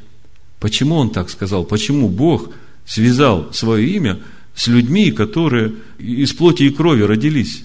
Почему 0.62 0.94
он 0.94 1.10
так 1.10 1.28
сказал? 1.28 1.64
Почему 1.64 2.08
Бог 2.08 2.50
связал 2.86 3.52
свое 3.52 3.96
имя 3.96 4.20
с 4.54 4.68
людьми, 4.68 5.10
которые 5.10 5.74
из 5.98 6.32
плоти 6.34 6.62
и 6.62 6.70
крови 6.70 7.02
родились? 7.02 7.64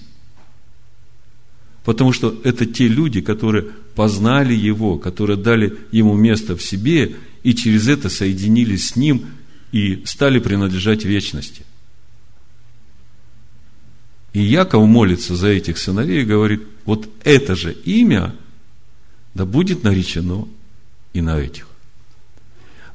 Потому 1.86 2.12
что 2.12 2.42
это 2.44 2.66
те 2.66 2.88
люди, 2.88 3.22
которые 3.22 3.66
познали 3.94 4.56
Его, 4.56 4.98
которые 4.98 5.38
дали 5.38 5.78
Ему 5.92 6.16
место 6.16 6.58
в 6.58 6.64
себе 6.64 7.16
и 7.44 7.54
через 7.54 7.88
это 7.88 8.10
соединились 8.10 8.90
с 8.90 8.96
Ним 8.96 9.28
и 9.72 10.02
стали 10.06 10.40
принадлежать 10.40 11.06
вечности. 11.06 11.62
И 14.34 14.42
Яков 14.42 14.88
молится 14.88 15.36
за 15.36 15.50
этих 15.50 15.78
сыновей 15.78 16.24
и 16.24 16.26
говорит, 16.26 16.64
вот 16.86 17.08
это 17.24 17.56
же 17.56 17.74
имя 17.74 18.34
да 19.36 19.46
будет 19.46 19.84
наречено 19.84 20.48
и 21.14 21.22
на 21.22 21.38
этих. 21.38 21.68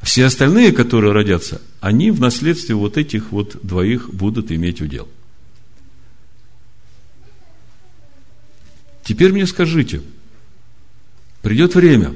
Все 0.02 0.24
остальные, 0.24 0.72
которые 0.72 1.12
родятся, 1.12 1.62
они 1.80 2.10
в 2.10 2.20
наследстве 2.20 2.74
вот 2.74 2.98
этих 2.98 3.30
вот 3.30 3.56
двоих 3.62 4.12
будут 4.12 4.50
иметь 4.50 4.80
удел. 4.80 5.08
Теперь 9.04 9.32
мне 9.32 9.46
скажите, 9.46 10.02
придет 11.40 11.74
время, 11.74 12.14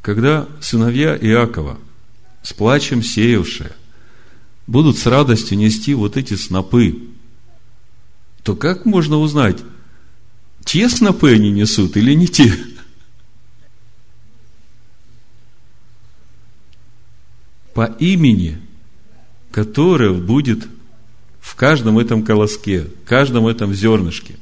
когда 0.00 0.48
сыновья 0.60 1.16
Иакова, 1.16 1.78
с 2.42 2.52
плачем 2.52 3.02
сеявшие, 3.02 3.72
будут 4.66 4.98
с 4.98 5.06
радостью 5.06 5.58
нести 5.58 5.92
вот 5.94 6.16
эти 6.16 6.34
снопы, 6.34 7.02
то 8.42 8.54
как 8.54 8.84
можно 8.84 9.18
узнать, 9.18 9.58
те 10.64 10.88
снопы 10.88 11.34
они 11.34 11.50
несут 11.50 11.96
или 11.96 12.14
не 12.14 12.28
те? 12.28 12.52
По 17.74 17.86
имени, 17.98 18.58
которое 19.50 20.12
будет 20.12 20.66
в 21.40 21.56
каждом 21.56 21.98
этом 21.98 22.24
колоске, 22.24 22.84
в 22.84 23.08
каждом 23.08 23.46
этом 23.46 23.74
зернышке, 23.74 24.36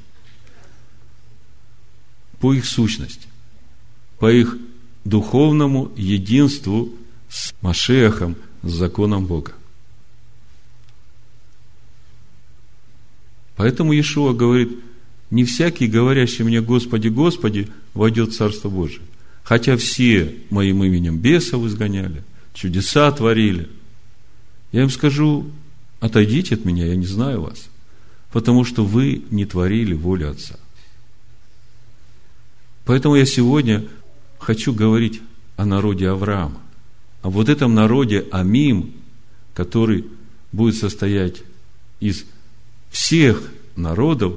по 2.39 2.53
их 2.53 2.67
сущности, 2.67 3.27
по 4.19 4.31
их 4.31 4.57
духовному 5.05 5.91
единству 5.97 6.93
с 7.29 7.53
Машехом, 7.63 8.37
с 8.63 8.71
законом 8.71 9.27
Бога. 9.27 9.53
Поэтому 13.57 13.93
Иешуа 13.93 14.33
говорит, 14.33 14.79
не 15.31 15.45
всякий, 15.45 15.87
говорящий 15.87 16.45
мне 16.45 16.61
Господи, 16.61 17.09
Господи, 17.09 17.69
войдет 17.95 18.31
в 18.31 18.37
Царство 18.37 18.69
Божие. 18.69 19.03
Хотя 19.43 19.77
все 19.77 20.37
моим 20.51 20.85
именем 20.85 21.19
бесов 21.19 21.65
изгоняли, 21.65 22.23
чудеса 22.53 23.11
творили. 23.13 23.69
Я 24.73 24.83
им 24.83 24.91
скажу, 24.91 25.51
отойдите 26.01 26.55
от 26.55 26.65
меня, 26.65 26.87
я 26.87 26.97
не 26.97 27.07
знаю 27.07 27.43
вас, 27.43 27.69
потому 28.31 28.65
что 28.65 28.85
вы 28.85 29.23
не 29.31 29.45
творили 29.45 29.95
волю 29.95 30.31
Отца. 30.31 30.59
Поэтому 32.85 33.15
я 33.15 33.27
сегодня 33.27 33.87
хочу 34.39 34.75
говорить 34.75 35.23
о 35.57 35.65
народе 35.65 36.09
Авраама, 36.09 36.61
о 37.23 37.31
вот 37.31 37.49
этом 37.49 37.75
народе 37.75 38.27
Амим, 38.33 38.93
который 39.55 40.07
будет 40.51 40.77
состоять 40.77 41.43
из 42.01 42.25
всех 42.91 43.43
народов, 43.77 44.35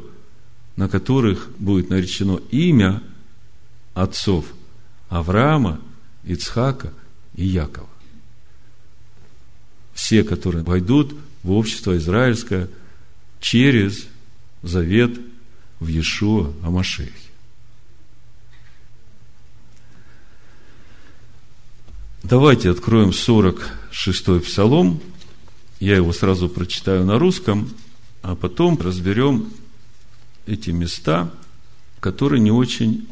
на 0.75 0.87
которых 0.87 1.49
будет 1.57 1.89
наречено 1.89 2.39
имя 2.51 3.01
отцов 3.93 4.45
Авраама, 5.09 5.79
Ицхака 6.25 6.93
и 7.35 7.45
Якова 7.45 7.87
все, 9.95 10.23
которые 10.23 10.63
войдут 10.63 11.15
в 11.41 11.51
общество 11.51 11.97
израильское 11.97 12.69
через 13.39 14.05
завет 14.61 15.19
в 15.79 15.87
Иешуа 15.87 16.53
Амашехе. 16.61 17.11
Давайте 22.23 22.71
откроем 22.71 23.09
46-й 23.09 24.41
псалом. 24.41 24.99
Я 25.79 25.95
его 25.95 26.11
сразу 26.11 26.49
прочитаю 26.49 27.05
на 27.05 27.17
русском, 27.17 27.69
а 28.21 28.35
потом 28.35 28.77
разберем 28.81 29.51
эти 30.45 30.71
места, 30.71 31.31
которые 31.99 32.41
не 32.41 32.51
очень 32.51 33.07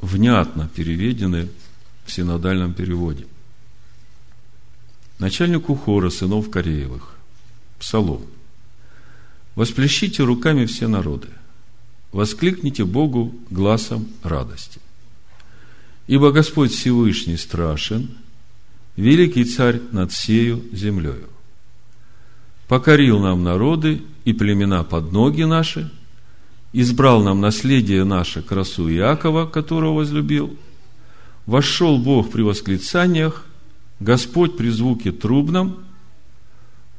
внятно 0.00 0.68
переведены 0.74 1.48
в 2.04 2.12
синодальном 2.12 2.74
переводе. 2.74 3.26
Начальнику 5.18 5.74
хора 5.74 6.10
сынов 6.10 6.50
Кореевых, 6.50 7.16
Псалом. 7.78 8.22
«Восплещите 9.54 10.22
руками 10.22 10.66
все 10.66 10.88
народы, 10.88 11.28
воскликните 12.12 12.84
Богу 12.84 13.34
глазом 13.50 14.08
радости. 14.22 14.80
Ибо 16.06 16.32
Господь 16.32 16.72
Всевышний 16.72 17.36
страшен, 17.36 18.10
великий 18.96 19.44
царь 19.44 19.80
над 19.92 20.12
всею 20.12 20.62
землею. 20.72 21.28
Покорил 22.68 23.20
нам 23.20 23.42
народы 23.42 24.02
и 24.24 24.32
племена 24.32 24.84
под 24.84 25.12
ноги 25.12 25.42
наши, 25.42 25.90
избрал 26.72 27.22
нам 27.22 27.40
наследие 27.40 28.04
наше 28.04 28.42
красу 28.42 28.90
Иакова, 28.90 29.46
которого 29.46 29.96
возлюбил. 29.96 30.56
Вошел 31.46 31.98
Бог 31.98 32.30
при 32.30 32.42
восклицаниях, 32.42 33.44
Господь 34.00 34.56
при 34.56 34.68
звуке 34.70 35.12
трубном, 35.12 35.84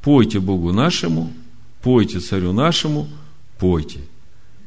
пойте 0.02 0.40
Богу 0.40 0.72
нашему, 0.72 1.32
пойте 1.82 2.20
царю 2.20 2.52
нашему, 2.52 3.08
пойте. 3.58 4.00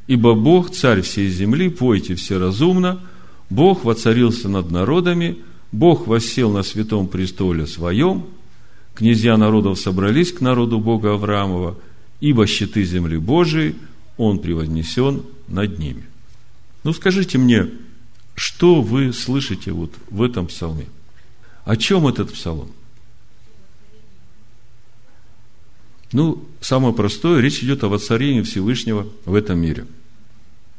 Ибо 0.06 0.34
Бог, 0.34 0.70
царь 0.70 1.02
всей 1.02 1.28
земли, 1.28 1.68
пойте 1.68 2.14
все 2.14 2.38
разумно, 2.38 3.00
Бог 3.50 3.84
воцарился 3.84 4.48
над 4.48 4.70
народами, 4.70 5.38
Бог 5.72 6.06
воссел 6.06 6.50
на 6.50 6.62
святом 6.62 7.08
престоле 7.08 7.66
своем, 7.66 8.26
князья 8.94 9.36
народов 9.36 9.78
собрались 9.78 10.32
к 10.32 10.40
народу 10.40 10.78
Бога 10.78 11.12
Авраамова, 11.12 11.76
ибо 12.20 12.46
щиты 12.46 12.84
земли 12.84 13.18
Божией, 13.18 13.74
Он 14.16 14.38
превознесен 14.38 15.22
над 15.46 15.78
ними. 15.78 16.04
Ну, 16.84 16.92
скажите 16.92 17.38
мне, 17.38 17.68
что 18.34 18.80
вы 18.80 19.12
слышите 19.12 19.72
вот 19.72 19.92
в 20.10 20.22
этом 20.22 20.46
псалме? 20.46 20.86
О 21.68 21.76
чем 21.76 22.08
этот 22.08 22.32
псалом? 22.32 22.72
Ну, 26.12 26.48
самое 26.62 26.94
простое, 26.94 27.42
речь 27.42 27.62
идет 27.62 27.84
о 27.84 27.88
воцарении 27.88 28.40
Всевышнего 28.40 29.06
в 29.26 29.34
этом 29.34 29.58
мире. 29.58 29.86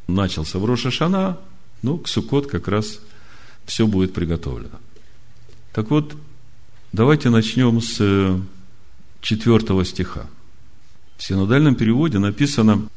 Начался 0.08 0.58
в 0.58 0.66
Рошашана, 0.66 1.38
ну, 1.84 2.00
к 2.00 2.08
Сукот 2.08 2.48
как 2.48 2.68
раз 2.68 3.02
все 3.68 3.86
будет 3.86 4.16
приготовлено. 4.16 4.80
Так 5.74 5.92
вот, 5.92 6.16
давайте 6.92 7.30
начнем 7.30 7.80
с 7.82 8.42
четвертого 9.22 9.86
стиха. 9.86 10.26
В 11.18 11.24
синодальном 11.24 11.76
переводе 11.76 12.18
написано 12.18 12.90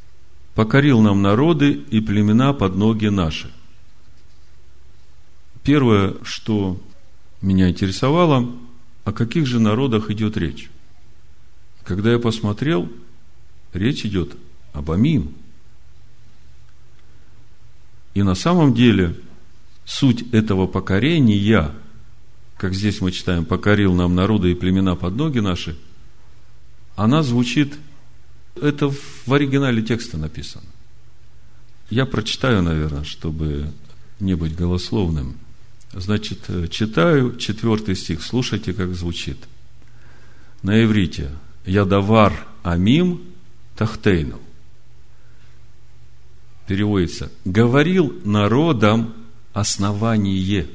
«покорил 0.55 1.03
нам 1.03 1.20
народы 1.20 1.72
и 1.72 2.01
племена 2.01 2.55
под 2.55 2.74
ноги 2.74 3.09
наши». 3.09 3.53
Первое, 5.62 6.14
что 6.22 6.80
меня 7.43 7.68
интересовало, 7.68 8.51
о 9.05 9.12
каких 9.12 9.47
же 9.47 9.59
народах 9.59 10.11
идет 10.11 10.36
речь. 10.36 10.70
Когда 11.84 12.12
я 12.12 12.18
посмотрел, 12.18 12.90
речь 13.72 14.07
идет 14.07 14.36
об 14.72 14.90
Амим. 14.93 15.34
И 18.14 18.22
на 18.22 18.36
самом 18.36 18.74
деле 18.74 19.16
суть 19.84 20.22
этого 20.32 20.68
покорения, 20.68 21.74
как 22.57 22.74
здесь 22.74 23.01
мы 23.01 23.11
читаем, 23.11 23.45
покорил 23.45 23.93
нам 23.95 24.14
народы 24.14 24.53
и 24.53 24.55
племена 24.55 24.95
под 24.95 25.16
ноги 25.16 25.40
наши, 25.40 25.76
она 26.95 27.22
звучит, 27.22 27.74
это 28.55 28.90
в 28.90 29.32
оригинале 29.32 29.82
текста 29.82 30.16
написано. 30.16 30.66
Я 31.90 32.07
прочитаю, 32.07 32.62
наверное, 32.62 33.03
чтобы 33.03 33.72
не 34.20 34.34
быть 34.34 34.55
голословным– 34.55 35.36
Значит, 35.93 36.45
э, 36.49 36.68
читаю 36.68 37.36
четвертый 37.36 37.97
стих, 37.97 38.22
слушайте, 38.22 38.72
как 38.72 38.95
звучит. 38.95 39.36
На 40.62 40.82
иврите. 40.82 41.30
Ядавар 41.66 42.47
амим 42.62 43.20
тахтейну. 43.76 44.40
Переводится. 46.66 47.30
Говорил 47.45 48.20
народам 48.24 49.14
основание. 49.53 50.66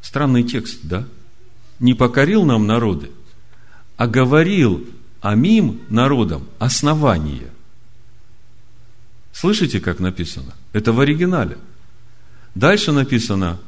Странный 0.00 0.44
текст, 0.44 0.80
да? 0.84 1.06
Не 1.80 1.94
покорил 1.94 2.44
нам 2.44 2.66
народы, 2.66 3.10
а 3.96 4.06
говорил 4.06 4.86
амим 5.20 5.80
народам 5.88 6.46
основание. 6.58 7.50
Слышите, 9.32 9.80
как 9.80 9.98
написано? 9.98 10.54
Это 10.72 10.92
в 10.92 11.00
оригинале– 11.00 11.58
Дальше 12.54 12.92
написано 12.92 13.58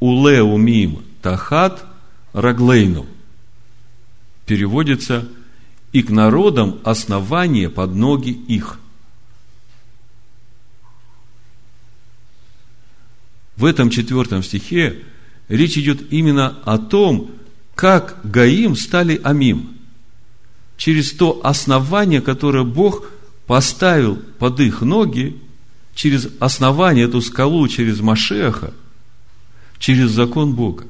Улеумим 0.00 1.04
Тахат 1.20 1.84
Раглейну. 2.32 3.06
Переводится 4.46 5.28
и 5.92 6.02
к 6.02 6.10
народам 6.10 6.80
основание 6.84 7.68
под 7.68 7.94
ноги 7.94 8.30
их. 8.30 8.78
В 13.56 13.64
этом 13.64 13.90
четвертом 13.90 14.42
стихе 14.42 15.02
речь 15.48 15.76
идет 15.76 16.12
именно 16.12 16.58
о 16.64 16.78
том, 16.78 17.30
как 17.74 18.18
Гаим 18.24 18.74
стали 18.74 19.20
Амим. 19.22 19.76
Через 20.76 21.12
то 21.12 21.40
основание, 21.44 22.20
которое 22.20 22.64
Бог 22.64 23.04
поставил 23.46 24.16
под 24.16 24.60
их 24.60 24.80
ноги, 24.80 25.40
через 25.94 26.28
основание, 26.40 27.04
эту 27.04 27.20
скалу, 27.20 27.66
через 27.68 28.00
Машеха, 28.00 28.72
через 29.78 30.10
закон 30.10 30.54
Бога. 30.54 30.84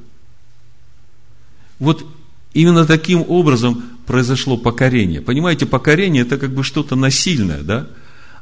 Вот 1.78 2.06
именно 2.52 2.86
таким 2.86 3.24
образом 3.28 3.82
произошло 4.06 4.56
покорение. 4.56 5.20
Понимаете, 5.20 5.66
покорение 5.66 6.22
это 6.22 6.38
как 6.38 6.54
бы 6.54 6.62
что-то 6.62 6.96
насильное, 6.96 7.62
да? 7.62 7.88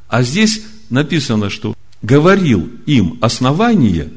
А 0.08 0.22
здесь 0.22 0.62
написано, 0.90 1.50
что 1.50 1.74
говорил 2.02 2.68
им 2.86 3.18
основание, 3.20 4.10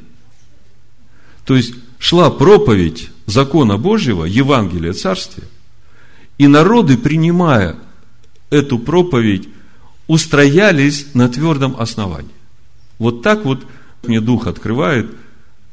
то 1.45 1.55
есть 1.55 1.75
шла 1.99 2.31
проповедь 2.31 3.09
закона 3.25 3.77
Божьего, 3.77 4.25
Евангелия 4.25 4.93
Царствия, 4.93 5.47
и 6.37 6.47
народы, 6.47 6.97
принимая 6.97 7.77
эту 8.49 8.79
проповедь, 8.79 9.47
устроялись 10.07 11.13
на 11.13 11.29
твердом 11.29 11.75
основании. 11.79 12.32
Вот 13.03 13.21
так 13.21 13.43
вот 13.43 13.65
мне 14.03 14.21
Дух 14.21 14.47
открывает 14.47 15.13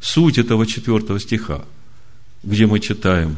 суть 0.00 0.36
этого 0.36 0.66
четвертого 0.66 1.20
стиха, 1.20 1.64
где 2.42 2.66
мы 2.66 2.80
читаем 2.80 3.36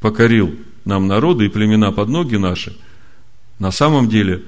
«покорил 0.00 0.56
нам 0.84 1.06
народы 1.06 1.46
и 1.46 1.48
племена 1.48 1.92
под 1.92 2.08
ноги 2.08 2.34
наши», 2.34 2.76
на 3.60 3.70
самом 3.70 4.08
деле 4.08 4.42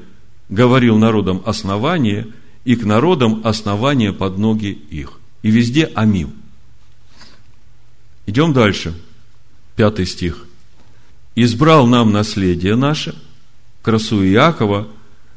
говорил 0.49 0.99
народам 0.99 1.45
основание, 1.47 2.27
и 2.65 2.75
к 2.75 2.85
народам 2.85 3.41
основание 3.45 4.13
под 4.13 4.37
ноги 4.37 4.73
их. 4.91 5.21
И 5.43 5.53
везде 5.53 5.85
амим. 5.95 6.33
Идем 8.27 8.53
дальше. 8.53 9.01
Пятый 9.77 10.07
стих. 10.07 10.45
«Избрал 11.37 11.87
нам 11.87 12.11
наследие 12.11 12.75
наше, 12.75 13.15
красу 13.83 14.27
Иакова, 14.27 14.89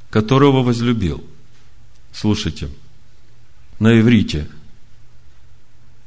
которого 0.09 0.63
возлюбил. 0.63 1.23
Слушайте, 2.11 2.69
на 3.79 3.99
иврите. 3.99 4.47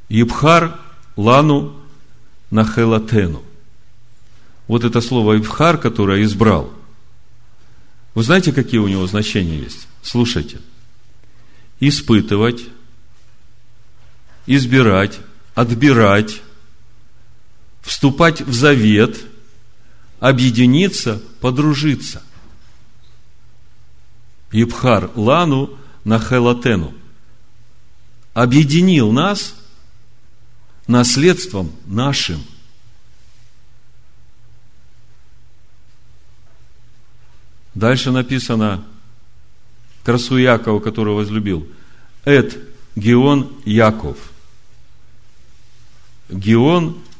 Ибхар 0.09 0.79
лану 1.15 1.75
нахелатену. 2.49 3.43
Вот 4.67 4.83
это 4.83 5.01
слово 5.01 5.37
Ибхар, 5.37 5.77
которое 5.77 6.23
избрал. 6.23 6.71
Вы 8.13 8.23
знаете, 8.23 8.51
какие 8.51 8.79
у 8.79 8.87
него 8.87 9.07
значения 9.07 9.57
есть? 9.57 9.87
Слушайте. 10.01 10.59
Испытывать, 11.79 12.63
избирать, 14.45 15.19
отбирать, 15.55 16.41
вступать 17.81 18.41
в 18.41 18.53
завет, 18.53 19.17
объединиться, 20.19 21.21
подружиться. 21.39 22.21
Ибхар 24.51 25.09
лану 25.15 25.77
на 26.03 26.19
хелатену. 26.19 26.93
Объединил 28.33 29.11
нас 29.11 29.55
наследством 30.87 31.71
нашим. 31.85 32.43
Дальше 37.73 38.11
написано 38.11 38.85
красу 40.03 40.37
Якова, 40.37 40.79
которого 40.79 41.17
возлюбил. 41.17 41.67
Эд 42.25 42.57
Геон 42.95 43.51
Яков. 43.65 44.17
Геон– 46.29 47.01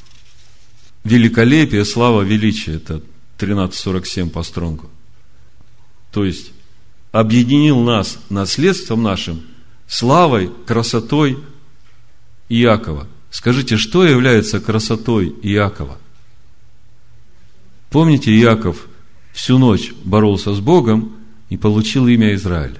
великолепие, 1.03 1.85
слава, 1.85 2.21
величие. 2.21 2.77
Это 2.77 3.01
1347 3.37 4.29
по 4.29 4.43
стронгу. 4.43 4.89
То 6.11 6.25
есть, 6.25 6.51
объединил 7.11 7.79
нас 7.79 8.19
наследством 8.29 9.03
нашим, 9.03 9.41
славой, 9.91 10.49
красотой 10.65 11.37
Иакова. 12.47 13.07
Скажите, 13.29 13.75
что 13.75 14.05
является 14.05 14.61
красотой 14.61 15.35
Иакова? 15.43 15.97
Помните, 17.89 18.31
Иаков 18.31 18.87
всю 19.33 19.57
ночь 19.57 19.91
боролся 20.05 20.53
с 20.53 20.61
Богом 20.61 21.17
и 21.49 21.57
получил 21.57 22.07
имя 22.07 22.33
Израиль. 22.35 22.79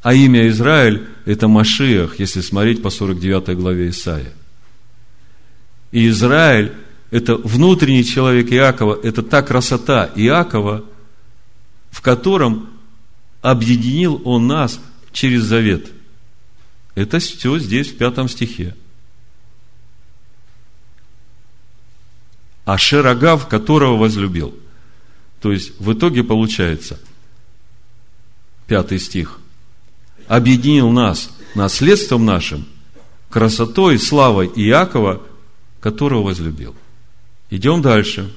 А 0.00 0.14
имя 0.14 0.46
Израиль– 0.48 1.08
это 1.24 1.48
Машиах, 1.48 2.20
если 2.20 2.40
смотреть 2.40 2.80
по 2.80 2.90
49 2.90 3.56
главе 3.56 3.88
Исаия. 3.88 4.32
И 5.90 6.06
Израиль– 6.08 6.72
это 7.10 7.34
внутренний 7.34 8.04
человек 8.04 8.52
Иакова, 8.52 9.00
это 9.02 9.24
та 9.24 9.42
красота 9.42 10.12
Иакова, 10.14 10.84
в 11.90 12.00
котором 12.00 12.73
объединил 13.44 14.22
он 14.24 14.46
нас 14.46 14.80
через 15.12 15.42
завет. 15.42 15.92
Это 16.94 17.18
все 17.18 17.58
здесь, 17.58 17.90
в 17.90 17.98
пятом 17.98 18.26
стихе. 18.26 18.74
А 22.64 22.78
Шерагав, 22.78 23.46
которого 23.46 23.98
возлюбил. 23.98 24.58
То 25.42 25.52
есть, 25.52 25.78
в 25.78 25.92
итоге 25.92 26.24
получается, 26.24 26.98
пятый 28.66 28.98
стих, 28.98 29.38
объединил 30.26 30.88
нас 30.88 31.28
наследством 31.54 32.24
нашим, 32.24 32.64
красотой, 33.28 33.98
славой 33.98 34.46
Иакова, 34.46 35.22
которого 35.80 36.22
возлюбил. 36.22 36.74
Идем 37.50 37.82
дальше. 37.82 38.34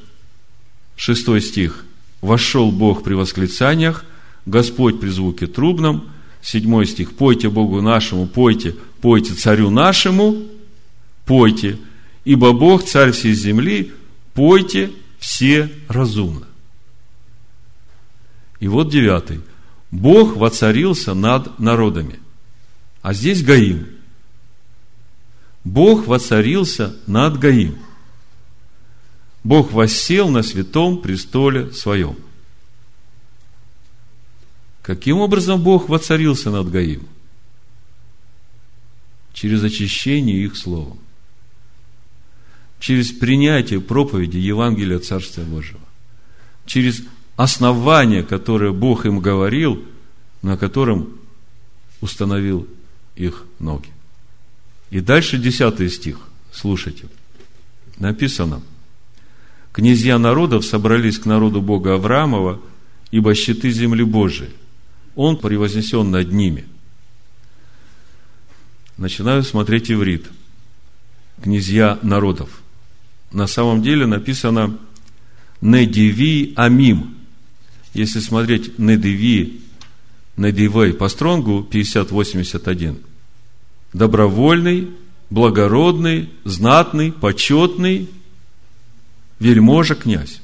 Шестой 0.97 1.39
стих. 1.39 1.85
Вошел 2.19 2.73
Бог 2.73 3.05
при 3.05 3.13
восклицаниях, 3.13 4.03
Господь 4.47 5.01
при 5.01 5.09
звуке 5.09 5.45
трубном. 5.45 6.09
Седьмой 6.41 6.87
стих. 6.87 7.15
Пойте 7.15 7.49
Богу 7.49 7.81
нашему, 7.81 8.25
пойте, 8.25 8.73
пойте 9.01 9.33
царю 9.33 9.69
нашему, 9.69 10.43
пойте, 11.25 11.77
ибо 12.23 12.53
Бог, 12.53 12.85
царь 12.85 13.11
всей 13.11 13.33
земли, 13.33 13.91
пойте 14.33 14.91
все 15.19 15.69
разумно. 15.89 16.47
И 18.61 18.69
вот 18.69 18.89
девятый. 18.89 19.41
Бог 19.91 20.37
воцарился 20.37 21.13
над 21.13 21.59
народами. 21.59 22.19
А 23.01 23.13
здесь 23.13 23.43
Гаим. 23.43 23.87
Бог 25.65 26.07
воцарился 26.07 26.95
над 27.07 27.37
Гаим. 27.39 27.77
Бог 29.43 29.73
воссел 29.73 30.29
на 30.29 30.43
святом 30.43 31.01
престоле 31.01 31.73
своем. 31.73 32.15
Каким 34.87 35.17
образом 35.17 35.61
Бог 35.61 35.89
воцарился 35.89 36.49
над 36.49 36.71
Гаим? 36.71 37.05
Через 39.33 39.61
очищение 39.61 40.45
их 40.45 40.55
словом. 40.55 40.97
Через 42.79 43.11
принятие 43.11 43.81
проповеди 43.81 44.37
Евангелия 44.37 44.99
Царствия 44.99 45.43
Божьего. 45.43 45.81
Через 46.65 47.03
основание, 47.35 48.23
которое 48.23 48.71
Бог 48.71 49.05
им 49.05 49.19
говорил, 49.19 49.83
на 50.41 50.55
котором 50.55 51.09
установил 51.99 52.65
их 53.17 53.43
ноги. 53.59 53.89
И 54.89 55.01
дальше 55.01 55.37
десятый 55.37 55.89
стих. 55.89 56.17
Слушайте. 56.53 57.09
Написано. 57.97 58.61
Князья 59.73 60.17
народов 60.17 60.63
собрались 60.63 61.19
к 61.19 61.25
народу 61.25 61.61
Бога 61.61 61.95
Авраамова, 61.95 62.61
ибо 63.11 63.35
щиты 63.35 63.69
земли 63.71 64.03
Божией. 64.05 64.51
Он 65.17 65.35
превознесен 65.35 66.11
над 66.11 66.31
ними. 66.31 66.65
Начинаю 68.97 69.41
смотреть 69.41 69.91
иврит. 69.91 70.27
Князья 71.41 71.97
народов. 72.03 72.61
На 73.31 73.47
самом 73.47 73.81
деле 73.81 74.05
написано 74.05 74.77
«Недиви 75.59 76.53
Амим», 76.55 77.15
если 77.95 78.19
смотреть 78.19 78.77
Недеви, 78.77 79.61
Недивей 80.37 80.93
по 80.93 81.09
стронгу 81.09 81.63
5081, 81.63 82.99
добровольный, 83.93 84.91
благородный, 85.31 86.29
знатный, 86.43 87.11
почетный 87.11 88.07
вельможа 89.39 89.95
князь. 89.95 90.41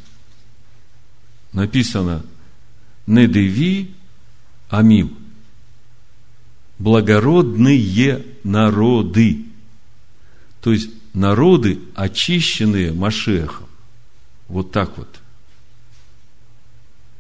Написано 1.51 2.25
Недеви 3.05 3.93
Амим. 4.73 5.15
Благородные 6.79 8.25
народы. 8.43 9.45
То 10.61 10.71
есть 10.71 10.89
народы, 11.13 11.79
очищенные 11.93 12.91
Машехом. 12.91 13.67
Вот 14.47 14.71
так 14.71 14.97
вот. 14.97 15.19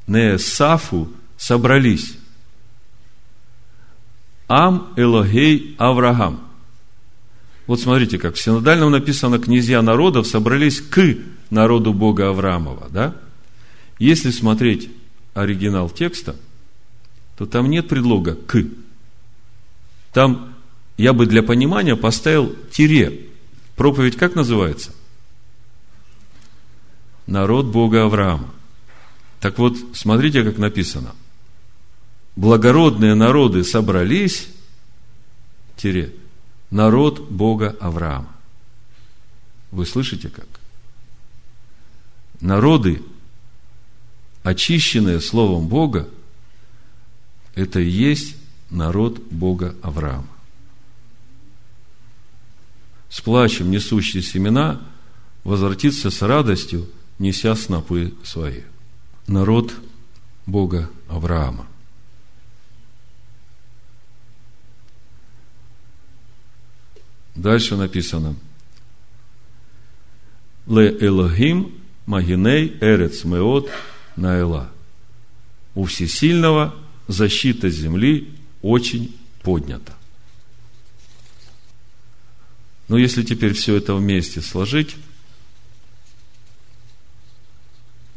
Неесафу 0.07 1.11
собрались. 1.37 2.15
Ам 4.47 4.91
Элогей 4.95 5.75
Авраам. 5.77 6.41
Вот 7.67 7.79
смотрите, 7.79 8.17
как 8.17 8.33
в 8.33 8.41
синодальном 8.41 8.91
написано, 8.91 9.37
князья 9.37 9.83
народов 9.83 10.25
собрались 10.25 10.81
к 10.81 11.17
народу 11.51 11.93
Бога 11.93 12.29
Авраамова, 12.29 12.89
да? 12.89 13.15
Если 13.99 14.31
смотреть 14.31 14.89
оригинал 15.35 15.91
текста, 15.91 16.35
то 17.37 17.45
там 17.45 17.69
нет 17.69 17.87
предлога 17.87 18.35
«к». 18.35 18.63
Там 20.13 20.53
я 20.97 21.13
бы 21.13 21.25
для 21.25 21.41
понимания 21.41 21.95
поставил 21.95 22.55
тире. 22.71 23.27
Проповедь 23.75 24.15
как 24.15 24.35
называется? 24.35 24.91
Народ 27.25 27.65
Бога 27.65 28.03
Авраама. 28.03 28.53
Так 29.39 29.57
вот, 29.57 29.75
смотрите, 29.93 30.43
как 30.43 30.57
написано. 30.57 31.15
Благородные 32.35 33.15
народы 33.15 33.63
собрались, 33.63 34.47
тире, 35.75 36.13
народ 36.69 37.29
Бога 37.29 37.75
Авраама. 37.79 38.29
Вы 39.71 39.85
слышите 39.85 40.29
как? 40.29 40.47
Народы, 42.39 43.01
очищенные 44.43 45.19
Словом 45.19 45.67
Бога, 45.67 46.07
это 47.55 47.79
и 47.79 47.89
есть 47.89 48.35
народ 48.69 49.19
Бога 49.31 49.75
Авраама. 49.81 50.27
С 53.09 53.21
плачем 53.21 53.69
несущие 53.69 54.23
семена 54.23 54.81
возвратится 55.43 56.09
с 56.09 56.21
радостью, 56.21 56.89
неся 57.19 57.55
снопы 57.55 58.13
свои 58.23 58.61
народ 59.27 59.73
Бога 60.45 60.89
Авраама. 61.07 61.67
Дальше 67.35 67.75
написано. 67.75 68.35
Ле 70.67 70.95
Элохим 70.99 71.73
Магиней 72.05 72.77
Эрец 72.79 73.23
Меот 73.23 73.69
Наэла. 74.15 74.69
У 75.75 75.85
Всесильного 75.85 76.75
защита 77.07 77.69
земли 77.69 78.29
очень 78.61 79.15
поднята. 79.41 79.93
Но 82.87 82.97
если 82.97 83.23
теперь 83.23 83.53
все 83.53 83.75
это 83.75 83.95
вместе 83.95 84.41
сложить, 84.41 84.95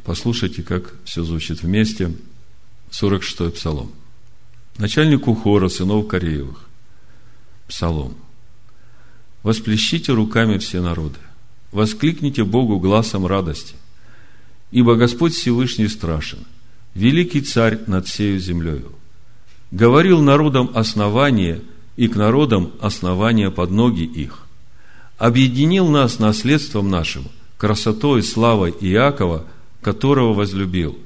Послушайте, 0.07 0.63
как 0.63 0.93
все 1.03 1.21
звучит 1.25 1.63
вместе. 1.63 2.13
46-й 2.91 3.51
псалом. 3.51 3.91
Начальнику 4.77 5.35
хора 5.35 5.67
сынов 5.67 6.07
Кореевых. 6.07 6.65
Псалом. 7.67 8.15
Восплещите 9.43 10.13
руками 10.13 10.59
все 10.59 10.81
народы. 10.81 11.19
Воскликните 11.73 12.45
Богу 12.45 12.79
глазом 12.79 13.27
радости. 13.27 13.75
Ибо 14.71 14.95
Господь 14.95 15.33
Всевышний 15.33 15.89
страшен, 15.89 16.39
великий 16.97 17.41
царь 17.41 17.79
над 17.87 18.07
всею 18.07 18.39
землею. 18.39 18.91
Говорил 19.71 20.21
народам 20.21 20.71
основание, 20.73 21.61
и 21.95 22.07
к 22.07 22.15
народам 22.15 22.71
основание 22.79 23.51
под 23.51 23.71
ноги 23.71 24.03
их. 24.03 24.45
Объединил 25.17 25.87
нас 25.87 26.19
наследством 26.19 26.89
нашим, 26.89 27.25
красотой, 27.57 28.21
славой 28.23 28.71
Иакова– 28.71 29.45
которого 29.81 30.33
возлюбил. 30.33 30.97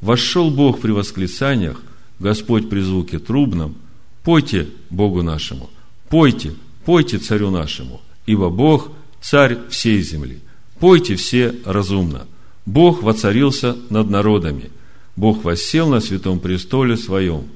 Вошел 0.00 0.50
Бог 0.50 0.80
при 0.80 0.90
восклицаниях, 0.90 1.80
Господь 2.18 2.68
при 2.68 2.80
звуке 2.80 3.20
трубном. 3.20 3.76
Пойте 4.24 4.68
Богу 4.90 5.22
нашему, 5.22 5.70
пойте, 6.08 6.54
пойте 6.84 7.18
царю 7.18 7.50
нашему, 7.50 8.00
ибо 8.26 8.50
Бог– 8.50 8.90
царь 9.20 9.58
всей 9.70 10.02
земли. 10.02 10.40
Пойте 10.80 11.14
все 11.14 11.54
разумно. 11.64 12.26
Бог 12.64 13.04
воцарился 13.04 13.76
над 13.90 14.10
народами. 14.10 14.70
Бог 15.16 15.44
воссел 15.44 15.88
на 15.88 16.00
святом 16.00 16.40
престоле 16.40 16.96
своем. 16.96 17.48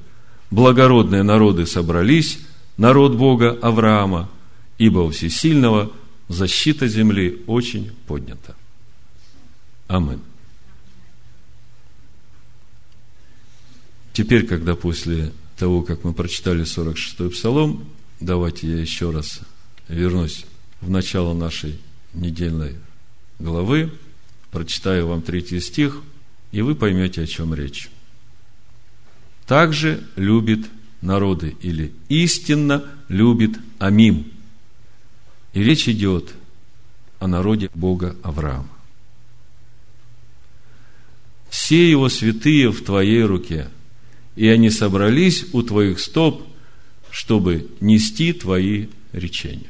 Благородные 0.49 1.23
народы 1.23 1.65
собрались, 1.65 2.39
народ 2.75 3.15
Бога 3.15 3.57
Авраама, 3.61 4.29
ибо 4.77 4.99
у 4.99 5.11
всесильного 5.11 5.91
защита 6.27 6.87
земли 6.87 7.41
очень 7.47 7.91
поднята. 8.07 8.55
Амин. 9.87 10.21
Теперь, 14.13 14.45
когда 14.45 14.75
после 14.75 15.31
того, 15.55 15.83
как 15.83 16.03
мы 16.03 16.13
прочитали 16.13 16.63
46-й 16.63 17.29
псалом, 17.29 17.85
давайте 18.19 18.67
я 18.67 18.77
еще 18.77 19.11
раз 19.11 19.41
вернусь 19.87 20.45
в 20.81 20.89
начало 20.89 21.33
нашей 21.33 21.79
недельной 22.13 22.75
главы, 23.39 23.91
прочитаю 24.51 25.07
вам 25.07 25.21
третий 25.21 25.59
стих, 25.59 26.01
и 26.51 26.61
вы 26.61 26.75
поймете, 26.75 27.23
о 27.23 27.27
чем 27.27 27.53
речь. 27.53 27.89
Также 29.45 30.03
любит 30.15 30.67
народы 31.01 31.55
или 31.61 31.93
истинно 32.09 32.85
любит 33.07 33.59
Амим. 33.79 34.31
И 35.53 35.63
речь 35.63 35.89
идет 35.89 36.33
о 37.19 37.27
народе 37.27 37.69
Бога 37.73 38.15
Авраама. 38.23 38.69
Все 41.49 41.89
его 41.89 42.07
святые 42.09 42.71
в 42.71 42.83
твоей 42.83 43.23
руке– 43.23 43.69
и 44.35 44.47
они 44.47 44.69
собрались 44.69 45.45
у 45.53 45.61
твоих 45.61 45.99
стоп, 45.99 46.47
чтобы 47.09 47.67
нести 47.81 48.33
твои 48.33 48.87
речения, 49.11 49.69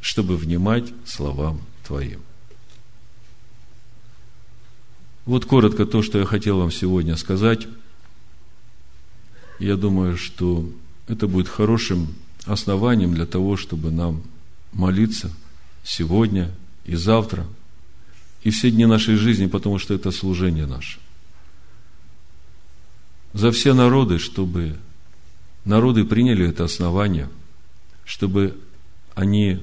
чтобы 0.00 0.36
внимать 0.36 0.92
словам 1.06 1.60
твоим. 1.86 2.20
Вот 5.26 5.46
коротко 5.46 5.86
то, 5.86 6.02
что 6.02 6.18
я 6.18 6.26
хотел 6.26 6.58
вам 6.58 6.70
сегодня 6.70 7.16
сказать. 7.16 7.66
Я 9.58 9.76
думаю, 9.76 10.16
что 10.16 10.68
это 11.08 11.26
будет 11.26 11.48
хорошим 11.48 12.14
основанием 12.44 13.14
для 13.14 13.26
того, 13.26 13.56
чтобы 13.56 13.90
нам 13.90 14.22
молиться 14.72 15.30
сегодня 15.82 16.50
и 16.84 16.94
завтра, 16.94 17.46
и 18.42 18.50
все 18.50 18.70
дни 18.70 18.84
нашей 18.84 19.16
жизни, 19.16 19.46
потому 19.46 19.78
что 19.78 19.94
это 19.94 20.10
служение 20.10 20.66
наше 20.66 20.98
за 23.34 23.50
все 23.50 23.74
народы, 23.74 24.18
чтобы 24.18 24.78
народы 25.64 26.04
приняли 26.04 26.48
это 26.48 26.64
основание, 26.64 27.28
чтобы 28.04 28.56
они 29.14 29.60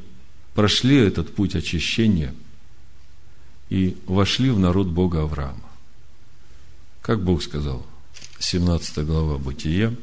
прошли 0.53 0.97
этот 0.97 1.33
путь 1.33 1.55
очищения 1.55 2.35
и 3.71 3.95
вошли 4.05 4.49
в 4.51 4.59
народ 4.59 4.87
Бога 4.87 5.23
Авраама. 5.23 5.55
Как 7.01 7.23
Бог 7.23 7.41
сказал, 7.41 7.85
17 8.37 9.05
глава 9.05 9.37
Бытия, 9.37 9.93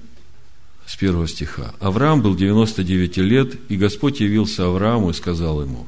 с 0.86 0.96
первого 0.96 1.28
стиха. 1.28 1.74
Авраам 1.78 2.22
был 2.22 2.34
99 2.34 3.18
лет, 3.18 3.56
и 3.68 3.76
Господь 3.76 4.20
явился 4.20 4.66
Аврааму 4.66 5.10
и 5.10 5.12
сказал 5.12 5.60
ему, 5.60 5.86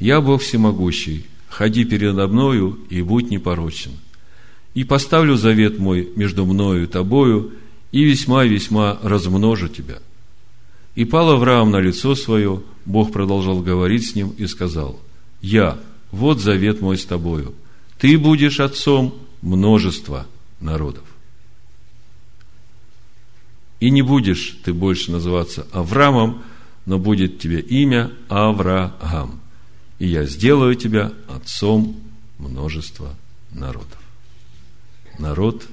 «Я 0.00 0.20
Бог 0.20 0.42
всемогущий, 0.42 1.26
ходи 1.48 1.84
передо 1.84 2.26
мною 2.26 2.76
и 2.90 3.02
будь 3.02 3.30
непорочен, 3.30 3.92
и 4.74 4.82
поставлю 4.82 5.36
завет 5.36 5.78
мой 5.78 6.08
между 6.16 6.44
мною 6.44 6.84
и 6.84 6.86
тобою, 6.88 7.52
и 7.92 8.02
весьма-весьма 8.02 8.98
размножу 9.00 9.68
тебя». 9.68 10.00
И 10.96 11.04
пал 11.04 11.30
Авраам 11.30 11.70
на 11.70 11.78
лицо 11.78 12.16
свое, 12.16 12.62
Бог 12.84 13.12
продолжал 13.12 13.60
говорить 13.60 14.10
с 14.10 14.16
ним 14.16 14.30
и 14.30 14.48
сказал, 14.48 14.98
«Я, 15.40 15.78
вот 16.16 16.40
завет 16.40 16.80
мой 16.80 16.98
с 16.98 17.04
тобою, 17.04 17.54
ты 17.98 18.18
будешь 18.18 18.60
отцом 18.60 19.14
множества 19.42 20.26
народов. 20.60 21.04
И 23.78 23.90
не 23.90 24.02
будешь 24.02 24.58
ты 24.64 24.72
больше 24.72 25.12
называться 25.12 25.66
Авраамом, 25.72 26.42
но 26.86 26.98
будет 26.98 27.38
тебе 27.38 27.60
имя 27.60 28.10
Авраам. 28.28 29.40
И 29.98 30.08
я 30.08 30.24
сделаю 30.24 30.74
тебя 30.74 31.12
отцом 31.28 31.96
множества 32.38 33.14
народов 33.52 33.98
народ 35.18 35.66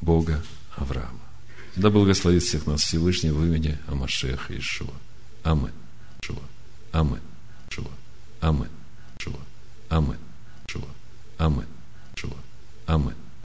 Бога 0.00 0.42
Авраама. 0.76 1.18
Да 1.76 1.90
благословит 1.90 2.42
всех 2.42 2.66
нас 2.66 2.82
Всевышний 2.82 3.30
в 3.30 3.44
имени 3.44 3.78
Амашеха 3.86 4.56
Ишуа. 4.56 4.92
Амин. 5.42 5.70
Амин. 6.92 7.20
Амин. 8.40 8.68
Амин. 9.92 10.16
Амин. 11.38 11.66
Амин. 12.86 13.21